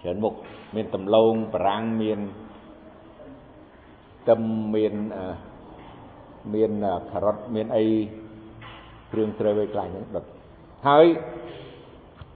[0.03, 0.35] ច្រើនមុខ
[0.75, 2.21] មានដំឡូងបារាំងមាន
[4.29, 4.41] ទឹម
[4.75, 4.95] មាន
[6.55, 6.71] មាន
[7.11, 7.85] ការ៉ុតមានអី
[9.13, 10.25] គ្រឿងត្រូវឯខ្លះហ្នឹងដុត
[10.89, 11.07] ហើយ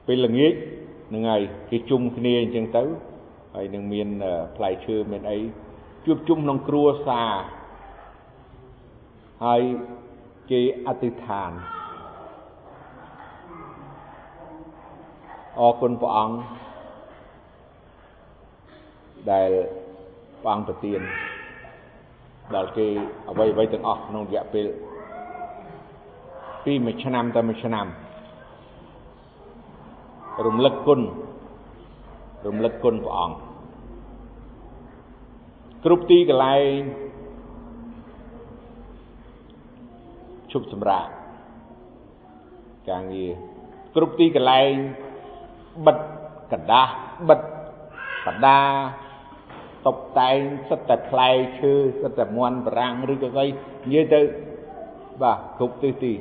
[0.07, 0.53] ពេលល្ងាច
[1.09, 2.85] ហ្នឹងហើយគេជុំគ្នាអញ្ចឹងទៅ
[3.55, 4.09] ហើយនឹងមាន
[4.57, 5.39] ផ្លែឈើមានអី
[6.07, 7.33] ជួបជុំក្នុងគ្រួសារ
[9.45, 9.63] ហើយ
[10.51, 11.53] គេអធិដ្ឋាន
[15.61, 16.37] អរគុណព្រះអង្គ
[19.31, 19.51] ដែល
[20.43, 21.01] ព្រះអង្គប្រទាន
[22.55, 22.87] ដល់គេ
[23.31, 24.67] អ្វីអ្វីទាំងអស់ក្នុងរយៈពេល
[26.65, 27.87] ពីមួយឆ្នាំទៅមួយឆ្នាំ
[30.47, 31.01] រំលឹកគុណ
[32.47, 33.37] រំលឹកគុណព្រះអង្គ
[35.85, 36.79] គ្រប់ទីកន្លែង
[40.53, 41.09] ជប់សម្រាប់
[42.91, 43.33] ការងារ
[43.95, 44.73] គ្រប់ទីកន្លែង
[45.87, 45.99] បិទ
[46.53, 46.93] កដាស់
[47.29, 47.41] បិទ
[48.27, 48.59] បដា
[49.87, 51.31] តុបតែងសិតតែផ្លែ
[51.61, 51.73] ឈើ
[52.03, 54.21] សិតតែមន់បារាំងឬក៏អីនិយាយទៅ
[55.23, 56.15] បាទគ្រប់ទិសទី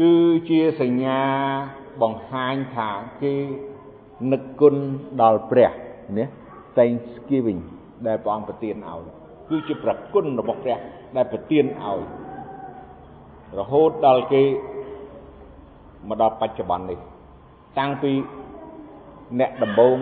[0.00, 0.12] គឺ
[0.50, 1.20] ជាសញ្ញា
[2.02, 2.90] បង្ហាញថា
[3.22, 3.34] គេ
[4.32, 4.74] នឹកគុណ
[5.22, 5.70] ដល់ព្រះ
[6.18, 6.24] ណា
[6.76, 7.60] Thanksgiving
[8.06, 9.00] ដែលព្រះអង្គប្រទានឲ្យ
[9.48, 10.78] គឺជាប្រគុណរបស់ព្រះ
[11.16, 11.98] ដែលប្រទានឲ្យ
[13.58, 14.42] រហូតដល់គេ
[16.08, 16.98] មកដល់បច្ចុប្បន្ននេះ
[17.78, 18.12] តាំងពី
[19.40, 19.98] អ្នកដំបូង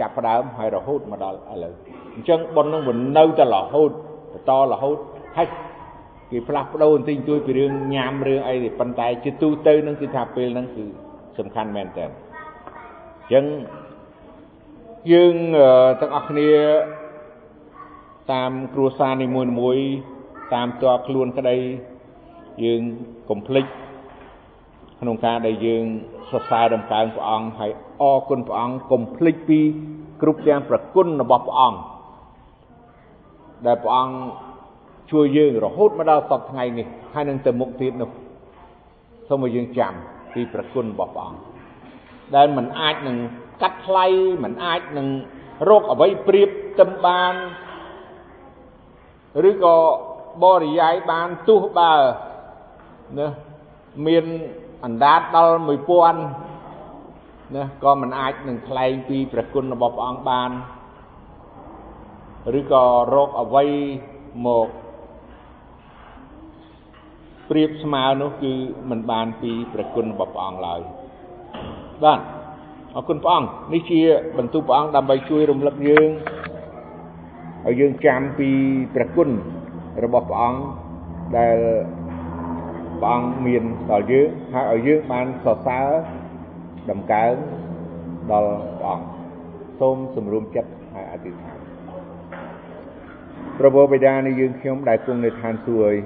[0.00, 1.74] ចាប់ផ្ដើមហើយរហូតមកដល់ឥឡូវ
[2.14, 3.90] អញ្ចឹងប៉ុននឹងវានៅតែរហូត
[4.32, 4.98] បន្តរហូត
[5.36, 5.48] ហើយ
[6.30, 10.84] គេផ្លាស់ប្ដូរបន្តិចបន្តួចពីរឿងញ៉ាំរឿងអីទេប៉ុន្តែជាទូទៅនឹងគឺថាពេលហ្នឹងគឺ
[11.38, 13.44] សំខាន់មែនតើអញ្ចឹង
[15.12, 15.34] យើង
[16.00, 16.50] ទាំងអស់គ្នា
[18.32, 19.28] តាមគ្រួសារនី
[19.60, 19.88] មួយៗ
[20.54, 21.56] តាមតើខ្លួនក្តី
[22.64, 22.82] យើង
[23.30, 23.64] កុំភ្លេច
[25.00, 25.84] ក្នុងការដែលយើង
[26.30, 27.70] សរសើរដំកើងព្រះអង្គហើយ
[28.02, 29.60] អរគុណព្រះអង្គកុំភ្លេចពី
[30.22, 31.78] គ្រប់ទាំងប្រគុណរបស់ព្រះអង្គ
[33.66, 34.14] ដែលព្រះអង្គ
[35.12, 38.10] ជួយយើងរហូតមកដល់សពថ្ងៃនេះហើយនឹងទៅមុខទៀតនោះ
[39.28, 39.92] សូមឲ្យយើងចាំ
[40.34, 41.40] ពីប្រគុណរបស់ព្រះអង្គ
[42.36, 43.16] ដែលមិនអាចនឹង
[43.62, 44.06] កាត់ថ្លៃ
[44.44, 45.08] មិនអាចនឹង
[45.68, 46.48] រកអ្វីប្រៀប
[46.80, 47.34] ទៅបាន
[49.48, 49.76] ឬក៏
[50.44, 51.92] បរិយាយបានទោះបើ
[53.18, 53.28] ណា
[54.06, 54.24] មាន
[54.84, 60.50] អណ្ដាតដល់1000ណាក៏មិនអាចនឹងថ្លែងពីព្រះគុណរបស់ព្រះអង្គបាន
[62.58, 63.64] ឬក៏រកអ្វី
[64.46, 64.68] មក
[67.48, 68.52] ប្រៀបស្មើនោះគឺ
[68.90, 70.80] មិនបានពីព្រះគុណរបស់ព្រះអង្គឡើយ
[72.04, 72.20] បាទ
[72.96, 74.00] អរគុណព្រះអង្គនេះជា
[74.38, 76.10] បន្ទូលព្រះអង្គដើម្បីជួយរំលឹកយើង
[77.66, 78.48] ឲ្យយើងចាំពី
[78.94, 79.28] ព្រះគុណ
[80.04, 80.60] របស់ព្រះអង្គ
[81.36, 81.56] ដែល
[83.00, 85.88] ព្រះអង្គមានដល់យើងហើយឲ្យយើងបានសរសើរ
[86.90, 87.34] ដំកើង
[88.32, 89.06] ដល់ព្រះអង្គ
[89.80, 91.58] សូមសម្រួមចិត្តហើយអធិដ្ឋាន
[93.58, 95.96] ព្រះបិតានៃយើងខ្ញុំដែលគង់នៅឋានសួគ៌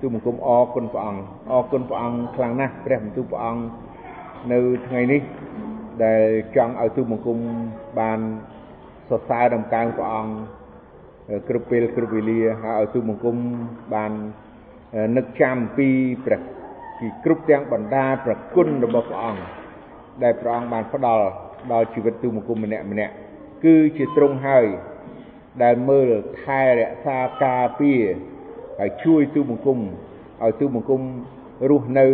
[0.00, 3.62] ទូបង្គំអរគុណព្រះអង្គអរគុណព្រះអង្គខ្លាំងណាស់ព្រះបន្ទូលព្រះអង្គ
[4.52, 5.20] នៅថ្ងៃនេះ
[6.04, 6.22] ដែល
[6.56, 7.38] ចង់ឲ្យទូបង្គំ
[8.00, 8.20] បាន
[9.08, 10.32] សរសើរដំកើងព្រះអង្គ
[11.48, 13.36] គ្រប់ពេលគ្រប់វេលាហើយឲ្យទូបង្គំ
[13.94, 14.12] បាន
[15.16, 15.88] នឹកចាំពី
[16.24, 16.40] ព្រះ
[16.98, 19.42] ពីគ្រប់ទាំងបណ្ដាប្រគុណរបស់ព្រះអង្គ
[20.22, 21.24] ដែលព្រះអង្គបានផ្ដល់
[21.72, 23.12] ដល់ជីវិតទូបង្គំម្នាក់ម្នាក់
[23.64, 24.66] គឺជាទ្រង់ហើយ
[25.62, 26.08] ដែលមើល
[26.42, 28.02] ថែរក្សាការពារ
[28.80, 31.02] ហើយជួយទូបង្គំឲ្យទូបង្គំ
[31.70, 32.06] រស់នៅ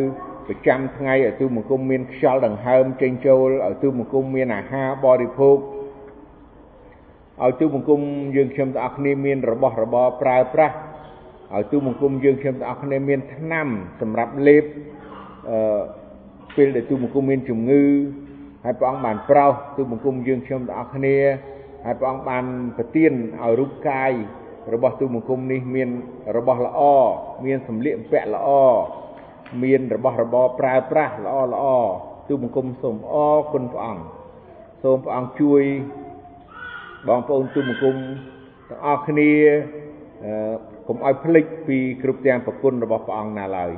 [0.47, 5.57] ប្រចាំថ្ងៃឲ្យទូបង្គំមានខ្យល់ដង្ហើមចេញចូលឲ្យទូបង្គំមានអាហារបរិភោគ
[7.43, 8.01] ឲ្យទូបង្គំ
[8.37, 10.77] យើងខ្ញុំទាំងអស់គ្នាមានរបស់របរប្រើប្រាស់
[11.55, 13.69] ឲ្យទូបង្គំយើងខ្ញុំទាំងអស់គ្នាមានថ្នាំ
[14.01, 14.65] សម្រាប់លេប
[15.51, 15.81] អឺ
[16.57, 17.85] ពេលដែលទូបង្គំមានជំងឺ
[18.65, 21.17] ហើយព្រះអង្គបានប្រោសទូបង្គំយើងខ្ញុំទាំងអស់គ្នា
[21.85, 22.45] ហើយព្រះអង្គបាន
[22.77, 24.13] ប្រទានឲ្យរូបកាយ
[24.75, 25.89] របស់ទូបង្គំនេះមាន
[26.37, 26.81] របស់ល្អ
[27.47, 28.49] មានសម្លៀកបំពាក់ល្អ
[29.63, 31.65] មានរបស់របរប្រើប្រាស់ល្អល្អ
[32.29, 34.03] ទូបង្គំសូមអរគុណព្រះអង្គ
[34.83, 35.63] សូមព្រះអង្គជួយ
[37.09, 37.97] បងប្អូនទូបង្គំ
[38.69, 39.33] ទាំងអស់គ្នា
[40.89, 43.73] កុំឲ្យភ្លេចពីគ្រប់ទាំងប្រគុណរបស់ព្រះអង្គណាឡើយ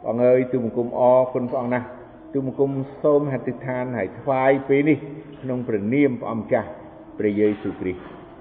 [0.00, 1.86] ព្រះអង្គអើយទូបង្គំអរគុណព្រះអង្គណាស់
[2.32, 2.70] ទូបង្គំ
[3.02, 4.98] សូមហត្ថិដ្ឋានឲ្យថ្វាយពេលនេះ
[5.42, 6.68] ក្នុងព្រះនាមព្រះអង្គម្ចាស់
[7.18, 8.25] ព្រះយេស៊ូវគ្រីស្ទ